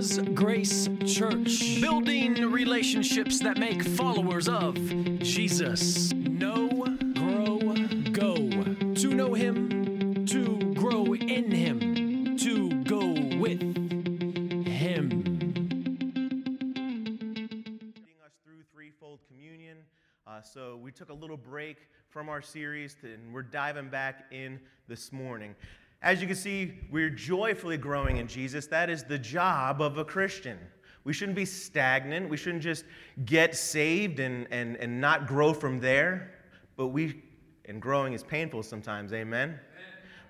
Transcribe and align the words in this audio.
Villas 0.00 0.18
Grace 0.34 0.88
Church. 1.04 1.78
Building 1.78 2.50
relationships 2.50 3.38
that 3.40 3.58
make 3.58 3.82
followers 3.82 4.48
of 4.48 4.74
Jesus. 5.18 6.14
Know, 6.14 6.68
grow, 7.14 7.58
go. 8.10 8.34
To 8.94 9.14
know 9.14 9.34
Him, 9.34 10.24
to 10.24 10.72
grow 10.72 11.12
in 11.12 11.50
Him, 11.50 12.38
to 12.38 12.70
go 12.84 13.12
with 13.38 13.60
Him. 14.66 15.10
leading 17.94 18.22
us 18.24 18.32
through 18.42 18.62
threefold 18.72 19.18
communion. 19.28 19.76
Uh, 20.26 20.40
so 20.40 20.78
we 20.82 20.92
took 20.92 21.10
a 21.10 21.14
little 21.14 21.36
break 21.36 21.76
from 22.08 22.30
our 22.30 22.40
series 22.40 22.94
to, 23.02 23.12
and 23.12 23.34
we're 23.34 23.42
diving 23.42 23.90
back 23.90 24.24
in 24.30 24.60
this 24.88 25.12
morning. 25.12 25.54
As 26.02 26.20
you 26.20 26.26
can 26.26 26.36
see, 26.36 26.72
we're 26.90 27.10
joyfully 27.10 27.76
growing 27.76 28.16
in 28.16 28.26
Jesus. 28.26 28.66
That 28.66 28.88
is 28.88 29.04
the 29.04 29.18
job 29.18 29.82
of 29.82 29.98
a 29.98 30.04
Christian. 30.04 30.58
We 31.04 31.12
shouldn't 31.12 31.36
be 31.36 31.44
stagnant. 31.44 32.28
We 32.30 32.36
shouldn't 32.36 32.62
just 32.62 32.84
get 33.24 33.54
saved 33.54 34.18
and, 34.18 34.46
and, 34.50 34.76
and 34.76 35.00
not 35.00 35.26
grow 35.26 35.52
from 35.52 35.78
there. 35.78 36.32
But 36.76 36.88
we, 36.88 37.22
and 37.66 37.82
growing 37.82 38.14
is 38.14 38.22
painful 38.22 38.62
sometimes, 38.62 39.12
amen? 39.12 39.58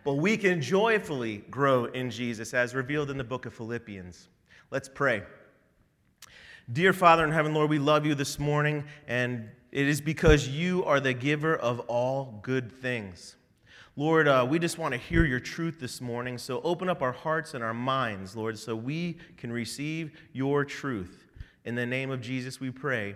But 0.04 0.14
we 0.14 0.36
can 0.36 0.60
joyfully 0.60 1.44
grow 1.50 1.84
in 1.86 2.10
Jesus 2.10 2.54
as 2.54 2.74
revealed 2.74 3.10
in 3.10 3.16
the 3.16 3.24
book 3.24 3.46
of 3.46 3.54
Philippians. 3.54 4.28
Let's 4.70 4.88
pray. 4.88 5.22
Dear 6.72 6.92
Father 6.92 7.24
in 7.24 7.32
heaven, 7.32 7.52
Lord, 7.52 7.70
we 7.70 7.78
love 7.78 8.06
you 8.06 8.14
this 8.14 8.38
morning, 8.38 8.84
and 9.06 9.48
it 9.72 9.86
is 9.86 10.00
because 10.00 10.48
you 10.48 10.84
are 10.84 11.00
the 11.00 11.12
giver 11.12 11.56
of 11.56 11.80
all 11.80 12.40
good 12.42 12.72
things. 12.72 13.36
Lord, 14.00 14.28
uh, 14.28 14.46
we 14.48 14.58
just 14.58 14.78
want 14.78 14.92
to 14.92 14.98
hear 14.98 15.26
your 15.26 15.40
truth 15.40 15.78
this 15.78 16.00
morning, 16.00 16.38
so 16.38 16.62
open 16.64 16.88
up 16.88 17.02
our 17.02 17.12
hearts 17.12 17.52
and 17.52 17.62
our 17.62 17.74
minds, 17.74 18.34
Lord, 18.34 18.58
so 18.58 18.74
we 18.74 19.18
can 19.36 19.52
receive 19.52 20.18
your 20.32 20.64
truth. 20.64 21.26
In 21.66 21.74
the 21.74 21.84
name 21.84 22.10
of 22.10 22.22
Jesus, 22.22 22.58
we 22.60 22.70
pray. 22.70 23.14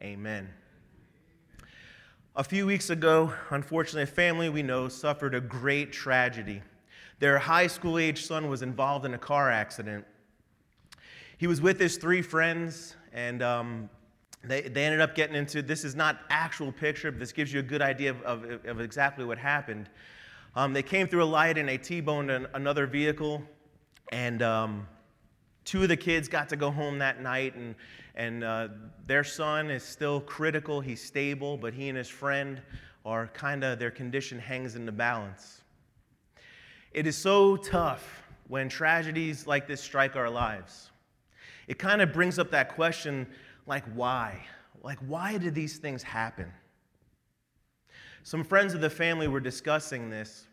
Amen. 0.00 0.48
A 2.34 2.42
few 2.42 2.64
weeks 2.64 2.88
ago, 2.88 3.30
unfortunately, 3.50 4.04
a 4.04 4.06
family 4.06 4.48
we 4.48 4.62
know 4.62 4.88
suffered 4.88 5.34
a 5.34 5.40
great 5.42 5.92
tragedy. 5.92 6.62
Their 7.18 7.38
high 7.38 7.66
school 7.66 7.98
age 7.98 8.24
son 8.24 8.48
was 8.48 8.62
involved 8.62 9.04
in 9.04 9.12
a 9.12 9.18
car 9.18 9.50
accident. 9.50 10.06
He 11.36 11.46
was 11.46 11.60
with 11.60 11.78
his 11.78 11.98
three 11.98 12.22
friends, 12.22 12.96
and 13.12 13.42
um, 13.42 13.90
they, 14.44 14.62
they 14.62 14.86
ended 14.86 15.02
up 15.02 15.14
getting 15.14 15.36
into 15.36 15.60
this 15.60 15.84
is 15.84 15.94
not 15.94 16.20
actual 16.30 16.72
picture, 16.72 17.10
but 17.12 17.20
this 17.20 17.32
gives 17.32 17.52
you 17.52 17.60
a 17.60 17.62
good 17.62 17.82
idea 17.82 18.12
of, 18.12 18.22
of, 18.22 18.64
of 18.64 18.80
exactly 18.80 19.26
what 19.26 19.36
happened. 19.36 19.90
Um, 20.54 20.74
they 20.74 20.82
came 20.82 21.08
through 21.08 21.24
a 21.24 21.24
light 21.24 21.56
and 21.56 21.68
they 21.68 21.78
T-boned 21.78 22.30
an, 22.30 22.46
another 22.52 22.86
vehicle, 22.86 23.42
and 24.10 24.42
um, 24.42 24.86
two 25.64 25.82
of 25.82 25.88
the 25.88 25.96
kids 25.96 26.28
got 26.28 26.50
to 26.50 26.56
go 26.56 26.70
home 26.70 26.98
that 26.98 27.22
night, 27.22 27.54
and, 27.54 27.74
and 28.14 28.44
uh, 28.44 28.68
their 29.06 29.24
son 29.24 29.70
is 29.70 29.82
still 29.82 30.20
critical. 30.20 30.82
He's 30.82 31.02
stable, 31.02 31.56
but 31.56 31.72
he 31.72 31.88
and 31.88 31.96
his 31.96 32.08
friend 32.08 32.60
are 33.06 33.28
kind 33.28 33.64
of, 33.64 33.78
their 33.78 33.90
condition 33.90 34.38
hangs 34.38 34.76
in 34.76 34.84
the 34.84 34.92
balance. 34.92 35.62
It 36.92 37.06
is 37.06 37.16
so 37.16 37.56
tough 37.56 38.22
when 38.48 38.68
tragedies 38.68 39.46
like 39.46 39.66
this 39.66 39.80
strike 39.80 40.16
our 40.16 40.28
lives. 40.28 40.90
It 41.66 41.78
kind 41.78 42.02
of 42.02 42.12
brings 42.12 42.38
up 42.38 42.50
that 42.50 42.74
question 42.74 43.26
like, 43.66 43.84
why? 43.94 44.44
Like, 44.82 44.98
why 45.06 45.38
did 45.38 45.54
these 45.54 45.78
things 45.78 46.02
happen? 46.02 46.52
Some 48.22 48.44
friends 48.44 48.74
of 48.74 48.80
the 48.80 48.90
family 48.90 49.28
were 49.28 49.40
discussing 49.40 50.08
this, 50.08 50.46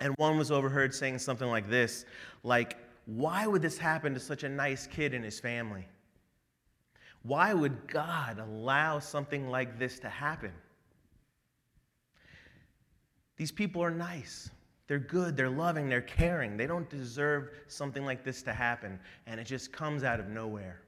and 0.00 0.14
one 0.18 0.36
was 0.38 0.50
overheard 0.50 0.94
saying 0.94 1.18
something 1.18 1.48
like 1.48 1.68
this 1.68 2.04
like, 2.42 2.76
why 3.06 3.46
would 3.46 3.62
this 3.62 3.78
happen 3.78 4.14
to 4.14 4.20
such 4.20 4.42
a 4.42 4.48
nice 4.48 4.86
kid 4.86 5.14
and 5.14 5.24
his 5.24 5.40
family? 5.40 5.86
Why 7.22 7.54
would 7.54 7.88
God 7.88 8.38
allow 8.38 8.98
something 8.98 9.48
like 9.48 9.78
this 9.78 9.98
to 10.00 10.08
happen? 10.08 10.52
These 13.36 13.52
people 13.52 13.82
are 13.82 13.90
nice. 13.90 14.50
They're 14.86 14.98
good, 14.98 15.36
they're 15.36 15.50
loving, 15.50 15.88
they're 15.88 16.00
caring. 16.00 16.56
They 16.56 16.66
don't 16.66 16.88
deserve 16.88 17.50
something 17.66 18.04
like 18.04 18.22
this 18.22 18.42
to 18.42 18.52
happen, 18.52 18.98
and 19.26 19.40
it 19.40 19.44
just 19.44 19.72
comes 19.72 20.04
out 20.04 20.20
of 20.20 20.28
nowhere. 20.28 20.82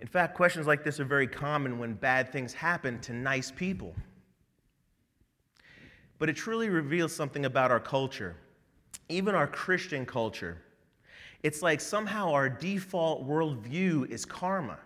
In 0.00 0.06
fact, 0.06 0.34
questions 0.34 0.66
like 0.66 0.84
this 0.84 1.00
are 1.00 1.04
very 1.04 1.26
common 1.26 1.78
when 1.78 1.94
bad 1.94 2.32
things 2.32 2.52
happen 2.52 3.00
to 3.00 3.12
nice 3.12 3.50
people. 3.50 3.94
But 6.18 6.28
it 6.28 6.36
truly 6.36 6.68
reveals 6.68 7.14
something 7.14 7.44
about 7.44 7.70
our 7.70 7.80
culture, 7.80 8.36
even 9.08 9.34
our 9.34 9.46
Christian 9.46 10.04
culture. 10.04 10.58
It's 11.42 11.62
like 11.62 11.80
somehow 11.80 12.32
our 12.32 12.48
default 12.48 13.28
worldview 13.28 14.10
is 14.10 14.24
karma. 14.24 14.78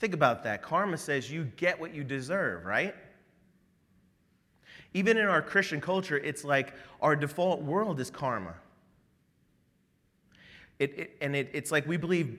Think 0.00 0.14
about 0.14 0.44
that. 0.44 0.62
Karma 0.62 0.96
says 0.96 1.30
you 1.30 1.44
get 1.56 1.78
what 1.78 1.94
you 1.94 2.04
deserve, 2.04 2.64
right? 2.64 2.94
Even 4.94 5.16
in 5.16 5.26
our 5.26 5.42
Christian 5.42 5.80
culture, 5.80 6.16
it's 6.16 6.44
like 6.44 6.74
our 7.02 7.14
default 7.14 7.62
world 7.62 8.00
is 8.00 8.10
karma. 8.10 8.54
It, 10.78 10.98
it, 10.98 11.16
and 11.20 11.34
it, 11.34 11.50
it's 11.52 11.72
like 11.72 11.86
we 11.86 11.96
believe 11.96 12.38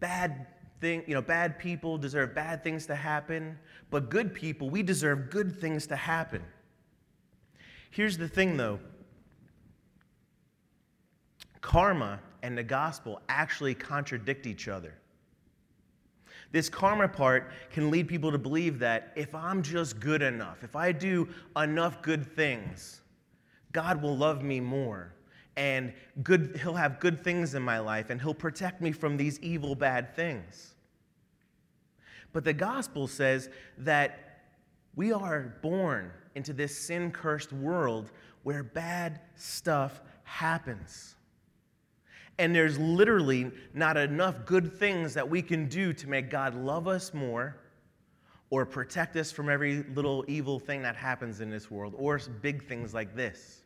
bad 0.00 0.46
thing, 0.80 1.02
you 1.06 1.14
know, 1.14 1.22
bad 1.22 1.58
people 1.58 1.98
deserve 1.98 2.34
bad 2.34 2.62
things 2.62 2.86
to 2.86 2.94
happen, 2.94 3.58
but 3.90 4.10
good 4.10 4.34
people, 4.34 4.70
we 4.70 4.82
deserve 4.82 5.30
good 5.30 5.58
things 5.60 5.86
to 5.88 5.96
happen. 5.96 6.42
Here's 7.90 8.18
the 8.18 8.28
thing 8.28 8.56
though 8.56 8.80
karma 11.60 12.20
and 12.42 12.58
the 12.58 12.62
gospel 12.62 13.20
actually 13.28 13.74
contradict 13.74 14.46
each 14.46 14.68
other. 14.68 14.94
This 16.52 16.68
karma 16.68 17.08
part 17.08 17.50
can 17.70 17.90
lead 17.90 18.06
people 18.06 18.30
to 18.30 18.38
believe 18.38 18.78
that 18.80 19.12
if 19.16 19.34
I'm 19.34 19.62
just 19.62 19.98
good 19.98 20.22
enough, 20.22 20.62
if 20.62 20.76
I 20.76 20.92
do 20.92 21.28
enough 21.56 22.02
good 22.02 22.36
things, 22.36 23.00
God 23.72 24.02
will 24.02 24.16
love 24.16 24.42
me 24.42 24.60
more 24.60 25.14
and 25.56 25.92
good, 26.22 26.58
he'll 26.62 26.74
have 26.74 27.00
good 27.00 27.22
things 27.22 27.54
in 27.54 27.62
my 27.62 27.78
life 27.78 28.10
and 28.10 28.20
he'll 28.20 28.34
protect 28.34 28.80
me 28.80 28.92
from 28.92 29.16
these 29.16 29.38
evil, 29.40 29.74
bad 29.74 30.14
things. 30.14 30.74
But 32.32 32.44
the 32.44 32.52
gospel 32.52 33.06
says 33.06 33.48
that 33.78 34.40
we 34.96 35.12
are 35.12 35.56
born 35.62 36.10
into 36.34 36.52
this 36.52 36.76
sin 36.76 37.10
cursed 37.10 37.52
world 37.52 38.10
where 38.42 38.62
bad 38.62 39.20
stuff 39.36 40.02
happens. 40.24 41.14
And 42.38 42.54
there's 42.54 42.78
literally 42.78 43.52
not 43.72 43.96
enough 43.96 44.44
good 44.44 44.76
things 44.76 45.14
that 45.14 45.28
we 45.28 45.40
can 45.40 45.68
do 45.68 45.92
to 45.92 46.08
make 46.08 46.30
God 46.30 46.54
love 46.54 46.88
us 46.88 47.14
more 47.14 47.56
or 48.50 48.66
protect 48.66 49.16
us 49.16 49.30
from 49.30 49.48
every 49.48 49.84
little 49.94 50.24
evil 50.26 50.58
thing 50.58 50.82
that 50.82 50.96
happens 50.96 51.40
in 51.40 51.50
this 51.50 51.70
world 51.70 51.94
or 51.96 52.18
big 52.42 52.66
things 52.66 52.92
like 52.92 53.14
this. 53.14 53.63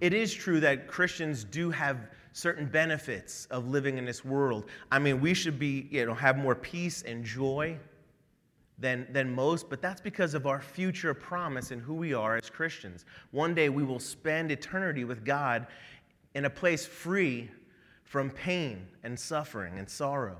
It 0.00 0.12
is 0.12 0.32
true 0.32 0.60
that 0.60 0.86
Christians 0.86 1.44
do 1.44 1.70
have 1.70 2.08
certain 2.32 2.66
benefits 2.66 3.46
of 3.46 3.68
living 3.68 3.98
in 3.98 4.04
this 4.04 4.24
world. 4.24 4.66
I 4.92 4.98
mean, 4.98 5.20
we 5.20 5.34
should 5.34 5.58
be, 5.58 5.88
you 5.90 6.06
know, 6.06 6.14
have 6.14 6.38
more 6.38 6.54
peace 6.54 7.02
and 7.02 7.24
joy 7.24 7.76
than, 8.78 9.08
than 9.10 9.34
most, 9.34 9.68
but 9.68 9.82
that's 9.82 10.00
because 10.00 10.34
of 10.34 10.46
our 10.46 10.60
future 10.60 11.14
promise 11.14 11.72
and 11.72 11.82
who 11.82 11.94
we 11.94 12.14
are 12.14 12.36
as 12.36 12.48
Christians. 12.48 13.04
One 13.32 13.54
day 13.54 13.68
we 13.68 13.82
will 13.82 13.98
spend 13.98 14.52
eternity 14.52 15.04
with 15.04 15.24
God 15.24 15.66
in 16.34 16.44
a 16.44 16.50
place 16.50 16.86
free 16.86 17.50
from 18.04 18.30
pain 18.30 18.86
and 19.02 19.18
suffering 19.18 19.78
and 19.78 19.88
sorrow. 19.88 20.38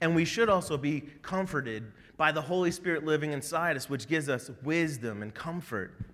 And 0.00 0.14
we 0.14 0.24
should 0.24 0.48
also 0.48 0.76
be 0.76 1.00
comforted 1.22 1.92
by 2.16 2.30
the 2.30 2.40
Holy 2.40 2.70
Spirit 2.70 3.04
living 3.04 3.32
inside 3.32 3.76
us, 3.76 3.90
which 3.90 4.06
gives 4.06 4.28
us 4.28 4.50
wisdom 4.62 5.22
and 5.22 5.34
comfort 5.34 6.07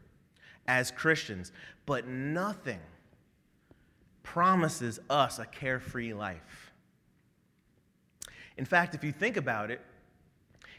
as 0.67 0.91
Christians. 0.91 1.53
But 1.87 2.07
nothing 2.07 2.81
promises 4.23 4.99
us 5.11 5.39
a 5.39 5.47
carefree 5.47 6.15
life. 6.15 6.73
In 8.57 8.65
fact, 8.65 8.95
if 8.95 9.05
you 9.05 9.13
think 9.13 9.37
about 9.37 9.71
it, 9.71 9.81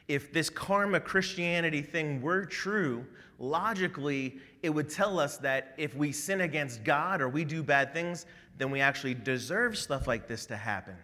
if 0.08 0.32
this 0.32 0.50
karma 0.50 1.00
Christianity 1.00 1.82
thing 1.82 2.22
were 2.22 2.46
true, 2.46 3.06
logically, 3.40 4.40
it 4.62 4.70
would 4.70 4.90
tell 4.90 5.20
us 5.20 5.38
that 5.38 5.74
if 5.78 5.96
we 5.96 6.12
sin 6.12 6.42
against 6.42 6.84
God 6.84 7.22
or 7.22 7.30
we 7.30 7.44
do 7.44 7.64
bad 7.64 7.94
things, 7.94 8.26
then 8.58 8.72
we 8.72 8.82
actually 8.82 9.14
deserve 9.14 9.78
stuff 9.78 10.08
like 10.08 10.28
this 10.28 10.46
to 10.48 10.56
happen. 10.56 10.96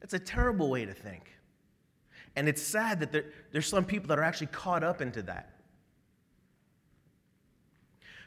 That's 0.00 0.14
a 0.14 0.18
terrible 0.18 0.68
way 0.68 0.84
to 0.84 0.92
think. 0.92 1.32
And 2.34 2.48
it's 2.48 2.62
sad 2.62 3.00
that 3.00 3.12
there, 3.12 3.26
there's 3.52 3.66
some 3.66 3.84
people 3.84 4.08
that 4.08 4.18
are 4.18 4.24
actually 4.24 4.48
caught 4.48 4.82
up 4.82 5.00
into 5.00 5.22
that. 5.22 5.50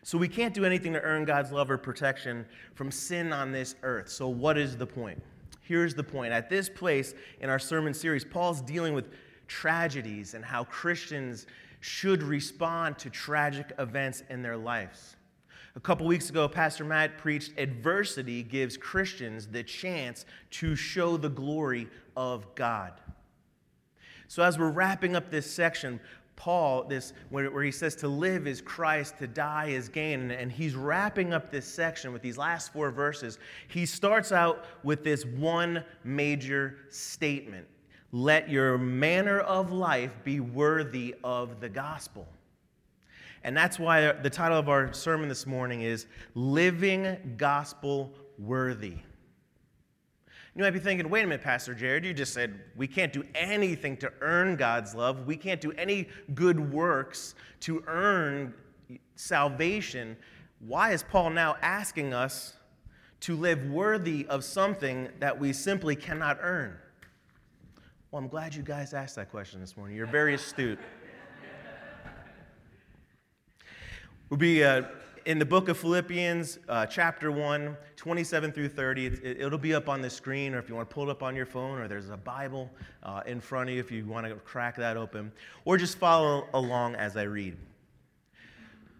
So 0.05 0.19
we 0.19 0.27
can't 0.27 0.53
do 0.53 0.65
anything 0.65 0.93
to 0.93 1.01
earn 1.01 1.25
God's 1.25 1.51
love 1.51 1.71
or 1.71 1.79
protection 1.79 2.45
from 2.75 2.91
sin 2.91 3.33
on 3.33 3.51
this 3.51 3.73
earth. 3.81 4.07
So, 4.07 4.27
what 4.27 4.55
is 4.55 4.77
the 4.77 4.85
point? 4.85 5.19
Here's 5.61 5.95
the 5.95 6.03
point. 6.03 6.31
At 6.31 6.47
this 6.47 6.69
place 6.69 7.15
in 7.41 7.49
our 7.49 7.57
sermon 7.57 7.91
series, 7.91 8.23
Paul's 8.23 8.61
dealing 8.61 8.93
with 8.93 9.09
tragedies 9.47 10.35
and 10.35 10.45
how 10.45 10.65
Christians 10.65 11.47
should 11.79 12.21
respond 12.21 12.99
to 12.99 13.09
tragic 13.09 13.71
events 13.79 14.21
in 14.29 14.43
their 14.43 14.57
lives. 14.57 15.15
A 15.75 15.79
couple 15.79 16.05
weeks 16.05 16.29
ago, 16.29 16.47
Pastor 16.47 16.85
Matt 16.85 17.17
preached 17.17 17.53
Adversity 17.57 18.43
gives 18.43 18.77
Christians 18.77 19.47
the 19.47 19.63
chance 19.63 20.27
to 20.51 20.75
show 20.75 21.17
the 21.17 21.29
glory 21.29 21.87
of 22.15 22.53
God. 22.53 22.93
So, 24.27 24.43
as 24.43 24.59
we're 24.59 24.69
wrapping 24.69 25.15
up 25.15 25.31
this 25.31 25.49
section, 25.49 25.99
Paul, 26.35 26.83
this 26.83 27.13
where, 27.29 27.49
where, 27.49 27.63
he 27.63 27.71
says 27.71 27.95
to 27.97 28.07
live 28.07 28.47
is 28.47 28.61
Christ, 28.61 29.17
to 29.19 29.27
die 29.27 29.67
is 29.67 29.87
gain, 29.87 30.21
and, 30.21 30.31
and 30.31 30.51
he's 30.51 30.75
wrapping 30.75 31.33
up 31.33 31.49
this 31.49 31.65
section 31.65 32.11
with 32.11 32.21
these 32.21 32.37
last 32.37 32.73
four 32.73 32.91
verses. 32.91 33.39
He 33.67 33.85
starts 33.85 34.31
out 34.31 34.65
with 34.83 35.03
this 35.03 35.25
one 35.25 35.83
major 36.03 36.77
statement 36.89 37.67
Let 38.11 38.49
your 38.49 38.77
manner 38.77 39.39
of 39.39 39.71
life 39.71 40.11
be 40.23 40.39
worthy 40.39 41.15
of 41.23 41.59
the 41.61 41.69
gospel. 41.69 42.27
And 43.43 43.55
that's 43.55 43.77
why 43.77 44.11
the 44.11 44.29
title 44.29 44.57
of 44.57 44.69
our 44.69 44.91
sermon 44.91 45.29
this 45.29 45.45
morning 45.45 45.81
is 45.83 46.07
Living 46.33 47.35
Gospel 47.37 48.11
Worthy. 48.39 48.97
You 50.55 50.63
might 50.63 50.71
be 50.71 50.79
thinking, 50.79 51.09
wait 51.09 51.23
a 51.23 51.27
minute, 51.27 51.43
Pastor 51.43 51.73
Jared, 51.73 52.05
you 52.05 52.13
just 52.13 52.33
said 52.33 52.57
we 52.77 52.87
can't 52.87 53.11
do 53.11 53.25
anything 53.35 53.97
to 53.97 54.11
earn 54.21 54.55
God's 54.55 54.95
love. 54.95 55.27
We 55.27 55.35
can't 55.35 55.59
do 55.59 55.73
any 55.73 56.07
good 56.33 56.71
works 56.71 57.35
to 57.61 57.83
earn 57.87 58.53
salvation. 59.15 60.15
Why 60.59 60.93
is 60.93 61.03
Paul 61.03 61.31
now 61.31 61.57
asking 61.61 62.13
us 62.13 62.53
to 63.21 63.35
live 63.35 63.65
worthy 63.65 64.25
of 64.27 64.45
something 64.45 65.09
that 65.19 65.37
we 65.37 65.51
simply 65.51 65.93
cannot 65.93 66.37
earn? 66.39 66.77
Well, 68.09 68.21
I'm 68.21 68.29
glad 68.29 68.55
you 68.55 68.63
guys 68.63 68.93
asked 68.93 69.17
that 69.17 69.29
question 69.29 69.59
this 69.59 69.75
morning. 69.75 69.97
You're 69.97 70.05
very 70.05 70.35
astute. 70.35 70.79
We'll 74.29 74.37
be 74.37 74.63
uh, 74.63 74.83
in 75.25 75.39
the 75.39 75.45
book 75.45 75.69
of 75.69 75.77
Philippians, 75.77 76.59
uh, 76.69 76.85
chapter 76.85 77.31
1, 77.31 77.75
27 77.95 78.51
through 78.51 78.69
30. 78.69 79.05
It, 79.23 79.51
will 79.51 79.57
be 79.57 79.73
up 79.73 79.89
on 79.89 80.01
the 80.01 80.09
screen, 80.09 80.53
or 80.53 80.59
if 80.59 80.69
you 80.69 80.75
want 80.75 80.87
to 80.87 80.93
pull 80.93 81.09
it 81.09 81.11
up 81.11 81.23
on 81.23 81.35
your 81.35 81.47
phone, 81.47 81.79
or 81.79 81.87
there's 81.87 82.09
a 82.09 82.17
Bible 82.17 82.69
uh, 83.01 83.21
in 83.25 83.41
front 83.41 83.69
of 83.69 83.75
you 83.75 83.81
if 83.81 83.91
you 83.91 84.05
want 84.05 84.27
to 84.27 84.35
crack 84.35 84.75
that 84.77 84.97
open, 84.97 85.31
or 85.65 85.77
just 85.77 85.97
follow 85.97 86.47
along 86.53 86.95
as 86.95 87.17
I 87.17 87.23
read. 87.23 87.57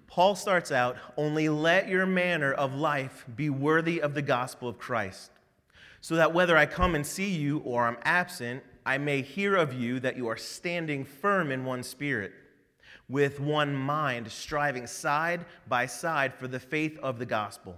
Paul 0.07 0.35
starts 0.35 0.71
out, 0.71 0.97
Only 1.15 1.47
let 1.47 1.87
your 1.87 2.07
manner 2.07 2.53
of 2.53 2.73
life 2.73 3.25
be 3.35 3.51
worthy 3.51 4.01
of 4.01 4.15
the 4.15 4.23
gospel 4.23 4.67
of 4.67 4.79
Christ, 4.79 5.29
so 6.01 6.15
that 6.15 6.33
whether 6.33 6.57
I 6.57 6.65
come 6.65 6.95
and 6.95 7.05
see 7.05 7.29
you 7.29 7.59
or 7.59 7.85
I'm 7.85 7.97
absent, 8.03 8.63
I 8.83 8.97
may 8.97 9.21
hear 9.21 9.55
of 9.55 9.73
you 9.73 9.99
that 9.99 10.17
you 10.17 10.27
are 10.27 10.37
standing 10.37 11.05
firm 11.05 11.51
in 11.51 11.65
one 11.65 11.83
spirit 11.83 12.33
with 13.07 13.39
one 13.39 13.75
mind, 13.75 14.31
striving 14.31 14.87
side 14.87 15.45
by 15.67 15.85
side 15.85 16.33
for 16.33 16.47
the 16.47 16.59
faith 16.59 16.97
of 16.99 17.19
the 17.19 17.25
gospel. 17.25 17.77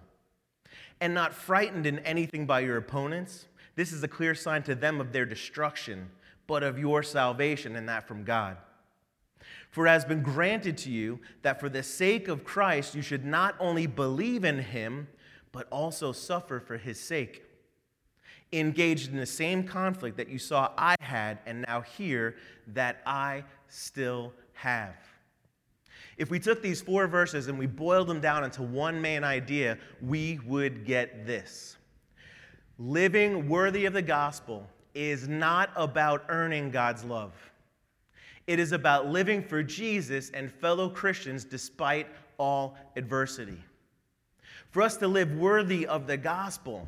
And 1.00 1.13
not 1.13 1.33
frightened 1.33 1.85
in 1.85 2.00
anything 2.00 2.45
by 2.45 2.62
your 2.62 2.77
opponents. 2.77 3.45
This 3.75 3.91
is 3.91 4.01
a 4.03 4.07
clear 4.07 4.33
sign 4.33 4.63
to 4.63 4.75
them 4.75 5.00
of 5.00 5.12
their 5.12 5.25
destruction, 5.25 6.09
but 6.47 6.63
of 6.63 6.79
your 6.79 7.03
salvation, 7.03 7.75
and 7.75 7.88
that 7.89 8.07
from 8.07 8.24
God. 8.24 8.57
For 9.69 9.85
it 9.85 9.89
has 9.89 10.06
been 10.06 10.24
granted 10.24 10.77
to 10.79 10.91
you 10.91 11.19
that 11.41 11.59
for 11.59 11.69
the 11.69 11.83
sake 11.83 12.27
of 12.27 12.44
Christ 12.44 12.95
you 12.95 13.01
should 13.01 13.25
not 13.25 13.56
only 13.59 13.85
believe 13.85 14.44
in 14.44 14.59
him, 14.59 15.07
but 15.51 15.68
also 15.71 16.12
suffer 16.12 16.59
for 16.59 16.77
his 16.77 17.00
sake. 17.00 17.44
Engaged 18.53 19.12
in 19.12 19.18
the 19.18 19.25
same 19.25 19.63
conflict 19.63 20.18
that 20.18 20.30
you 20.30 20.39
saw 20.39 20.71
I 20.77 20.95
had, 21.00 21.39
and 21.45 21.65
now 21.68 21.81
hear 21.81 22.38
that 22.68 23.01
I 23.06 23.44
still 23.68 24.33
have. 24.53 24.95
If 26.17 26.31
we 26.31 26.39
took 26.39 26.63
these 26.63 26.81
four 26.81 27.07
verses 27.07 27.47
and 27.47 27.59
we 27.59 27.67
boiled 27.67 28.07
them 28.07 28.19
down 28.19 28.43
into 28.43 28.63
one 28.63 28.99
main 28.99 29.23
idea, 29.23 29.77
we 30.01 30.39
would 30.45 30.85
get 30.85 31.25
this 31.25 31.77
Living 32.79 33.47
worthy 33.49 33.85
of 33.85 33.93
the 33.93 34.01
gospel 34.01 34.67
is 34.93 35.27
not 35.27 35.71
about 35.75 36.23
earning 36.29 36.71
God's 36.71 37.03
love. 37.03 37.33
It 38.47 38.59
is 38.59 38.71
about 38.71 39.07
living 39.07 39.43
for 39.43 39.61
Jesus 39.61 40.31
and 40.31 40.51
fellow 40.51 40.89
Christians 40.89 41.43
despite 41.43 42.07
all 42.37 42.77
adversity. 42.95 43.57
For 44.71 44.81
us 44.81 44.97
to 44.97 45.07
live 45.07 45.31
worthy 45.33 45.85
of 45.85 46.07
the 46.07 46.17
gospel, 46.17 46.87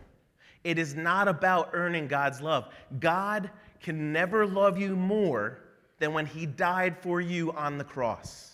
it 0.64 0.78
is 0.78 0.96
not 0.96 1.28
about 1.28 1.70
earning 1.74 2.08
God's 2.08 2.42
love. 2.42 2.68
God 3.00 3.50
can 3.82 4.12
never 4.12 4.46
love 4.46 4.78
you 4.78 4.96
more 4.96 5.60
than 6.00 6.14
when 6.14 6.26
He 6.26 6.46
died 6.46 6.98
for 6.98 7.20
you 7.22 7.52
on 7.54 7.78
the 7.78 7.84
cross 7.84 8.49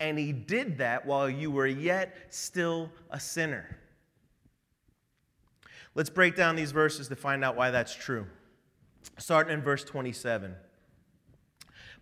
and 0.00 0.18
he 0.18 0.32
did 0.32 0.78
that 0.78 1.06
while 1.06 1.28
you 1.28 1.50
were 1.50 1.66
yet 1.66 2.14
still 2.30 2.90
a 3.10 3.18
sinner. 3.18 3.78
Let's 5.94 6.10
break 6.10 6.36
down 6.36 6.56
these 6.56 6.72
verses 6.72 7.08
to 7.08 7.16
find 7.16 7.44
out 7.44 7.56
why 7.56 7.70
that's 7.70 7.94
true. 7.94 8.26
Starting 9.18 9.52
in 9.52 9.62
verse 9.62 9.82
27. 9.84 10.54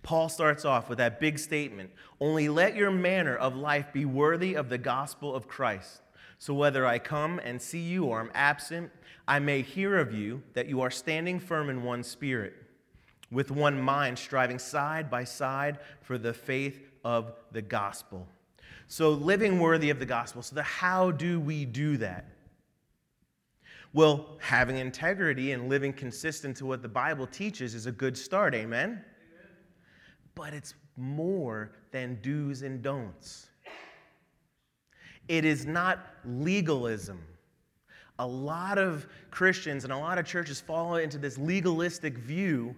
Paul 0.02 0.28
starts 0.28 0.64
off 0.64 0.88
with 0.88 0.98
that 0.98 1.18
big 1.18 1.38
statement 1.38 1.90
Only 2.20 2.48
let 2.48 2.76
your 2.76 2.90
manner 2.90 3.34
of 3.34 3.56
life 3.56 3.92
be 3.92 4.04
worthy 4.04 4.54
of 4.54 4.68
the 4.68 4.78
gospel 4.78 5.34
of 5.34 5.48
Christ. 5.48 6.02
So 6.38 6.52
whether 6.52 6.86
I 6.86 6.98
come 6.98 7.40
and 7.42 7.60
see 7.60 7.80
you 7.80 8.04
or 8.04 8.20
I'm 8.20 8.30
absent, 8.34 8.90
I 9.26 9.38
may 9.38 9.62
hear 9.62 9.98
of 9.98 10.12
you 10.12 10.42
that 10.52 10.68
you 10.68 10.80
are 10.82 10.90
standing 10.90 11.40
firm 11.40 11.70
in 11.70 11.82
one 11.82 12.02
spirit, 12.02 12.54
with 13.30 13.50
one 13.50 13.80
mind, 13.80 14.18
striving 14.18 14.58
side 14.58 15.10
by 15.10 15.24
side 15.24 15.78
for 16.02 16.18
the 16.18 16.34
faith 16.34 16.80
of 17.06 17.30
the 17.52 17.62
gospel. 17.62 18.26
So, 18.88 19.10
living 19.10 19.60
worthy 19.60 19.90
of 19.90 20.00
the 20.00 20.06
gospel. 20.06 20.42
So, 20.42 20.56
the 20.56 20.62
how 20.64 21.12
do 21.12 21.38
we 21.38 21.64
do 21.64 21.96
that? 21.98 22.24
Well, 23.92 24.36
having 24.40 24.78
integrity 24.78 25.52
and 25.52 25.68
living 25.68 25.92
consistent 25.92 26.56
to 26.56 26.66
what 26.66 26.82
the 26.82 26.88
Bible 26.88 27.28
teaches 27.28 27.76
is 27.76 27.86
a 27.86 27.92
good 27.92 28.18
start, 28.18 28.56
amen? 28.56 28.90
amen. 28.90 29.04
But 30.34 30.52
it's 30.52 30.74
more 30.96 31.70
than 31.92 32.18
do's 32.22 32.62
and 32.62 32.82
don'ts. 32.82 33.46
It 35.28 35.44
is 35.44 35.64
not 35.64 36.06
legalism. 36.24 37.22
A 38.18 38.26
lot 38.26 38.78
of 38.78 39.06
Christians 39.30 39.84
and 39.84 39.92
a 39.92 39.96
lot 39.96 40.18
of 40.18 40.26
churches 40.26 40.60
fall 40.60 40.96
into 40.96 41.18
this 41.18 41.38
legalistic 41.38 42.18
view 42.18 42.74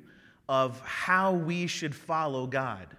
of 0.51 0.79
how 0.83 1.33
we 1.33 1.67
should 1.67 1.95
follow 1.95 2.47
God. 2.47 2.95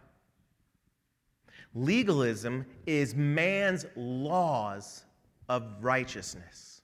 Legalism 1.76 2.66
is 2.86 3.14
man's 3.16 3.86
laws 3.96 5.04
of 5.48 5.64
righteousness. 5.82 6.82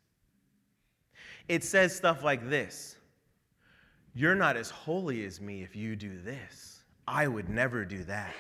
It 1.47 1.63
says 1.63 1.95
stuff 1.95 2.23
like 2.23 2.49
this 2.49 2.97
You're 4.13 4.35
not 4.35 4.57
as 4.57 4.69
holy 4.69 5.25
as 5.25 5.41
me 5.41 5.63
if 5.63 5.75
you 5.75 5.95
do 5.95 6.19
this. 6.21 6.83
I 7.07 7.27
would 7.27 7.49
never 7.49 7.85
do 7.85 8.03
that. 8.05 8.33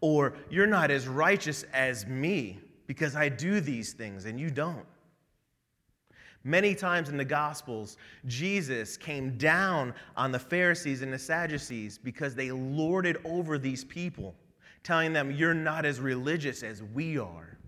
Or 0.00 0.34
you're 0.50 0.66
not 0.66 0.90
as 0.90 1.06
righteous 1.06 1.64
as 1.72 2.06
me 2.06 2.58
because 2.86 3.14
I 3.14 3.28
do 3.28 3.60
these 3.60 3.92
things 3.92 4.24
and 4.24 4.38
you 4.38 4.50
don't. 4.50 4.84
Many 6.44 6.74
times 6.74 7.08
in 7.08 7.16
the 7.16 7.24
Gospels, 7.24 7.96
Jesus 8.26 8.96
came 8.96 9.38
down 9.38 9.94
on 10.16 10.32
the 10.32 10.40
Pharisees 10.40 11.02
and 11.02 11.12
the 11.12 11.18
Sadducees 11.18 11.98
because 11.98 12.34
they 12.34 12.50
lorded 12.50 13.18
over 13.24 13.58
these 13.58 13.84
people 13.84 14.34
telling 14.82 15.12
them, 15.12 15.30
You're 15.30 15.54
not 15.54 15.84
as 15.84 16.00
religious 16.00 16.62
as 16.62 16.82
we 16.82 17.18
are. 17.18 17.58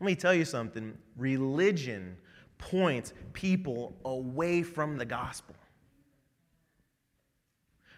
Let 0.00 0.06
me 0.06 0.14
tell 0.14 0.34
you 0.34 0.44
something 0.44 0.96
religion 1.16 2.16
points 2.58 3.12
people 3.32 3.96
away 4.04 4.62
from 4.62 4.96
the 4.96 5.04
gospel. 5.04 5.54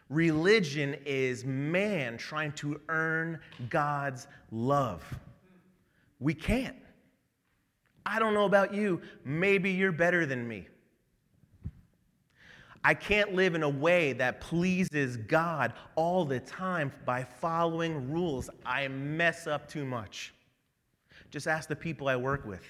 Religion 0.08 0.94
is 1.06 1.44
man 1.44 2.18
trying 2.18 2.52
to 2.52 2.80
earn 2.88 3.40
God's 3.70 4.26
love. 4.50 5.02
We 6.20 6.34
can't. 6.34 6.76
I 8.04 8.18
don't 8.18 8.34
know 8.34 8.44
about 8.44 8.74
you. 8.74 9.00
Maybe 9.24 9.70
you're 9.70 9.92
better 9.92 10.26
than 10.26 10.46
me. 10.46 10.68
I 12.84 12.94
can't 12.94 13.34
live 13.34 13.54
in 13.54 13.62
a 13.62 13.68
way 13.68 14.12
that 14.14 14.40
pleases 14.40 15.16
God 15.16 15.72
all 15.94 16.24
the 16.24 16.40
time 16.40 16.92
by 17.04 17.22
following 17.22 18.10
rules. 18.10 18.50
I 18.66 18.88
mess 18.88 19.46
up 19.46 19.68
too 19.68 19.84
much. 19.84 20.34
Just 21.30 21.46
ask 21.46 21.68
the 21.68 21.76
people 21.76 22.08
I 22.08 22.16
work 22.16 22.44
with. 22.44 22.62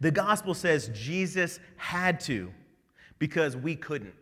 The 0.00 0.10
gospel 0.10 0.54
says 0.54 0.90
Jesus 0.94 1.60
had 1.76 2.20
to 2.20 2.52
because 3.18 3.56
we 3.56 3.76
couldn't. 3.76 4.14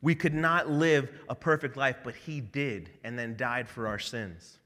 We 0.00 0.14
could 0.14 0.34
not 0.34 0.68
live 0.68 1.10
a 1.28 1.34
perfect 1.34 1.76
life, 1.76 1.98
but 2.02 2.14
he 2.14 2.40
did 2.40 2.90
and 3.04 3.18
then 3.18 3.36
died 3.36 3.68
for 3.68 3.86
our 3.86 3.98
sins. 3.98 4.58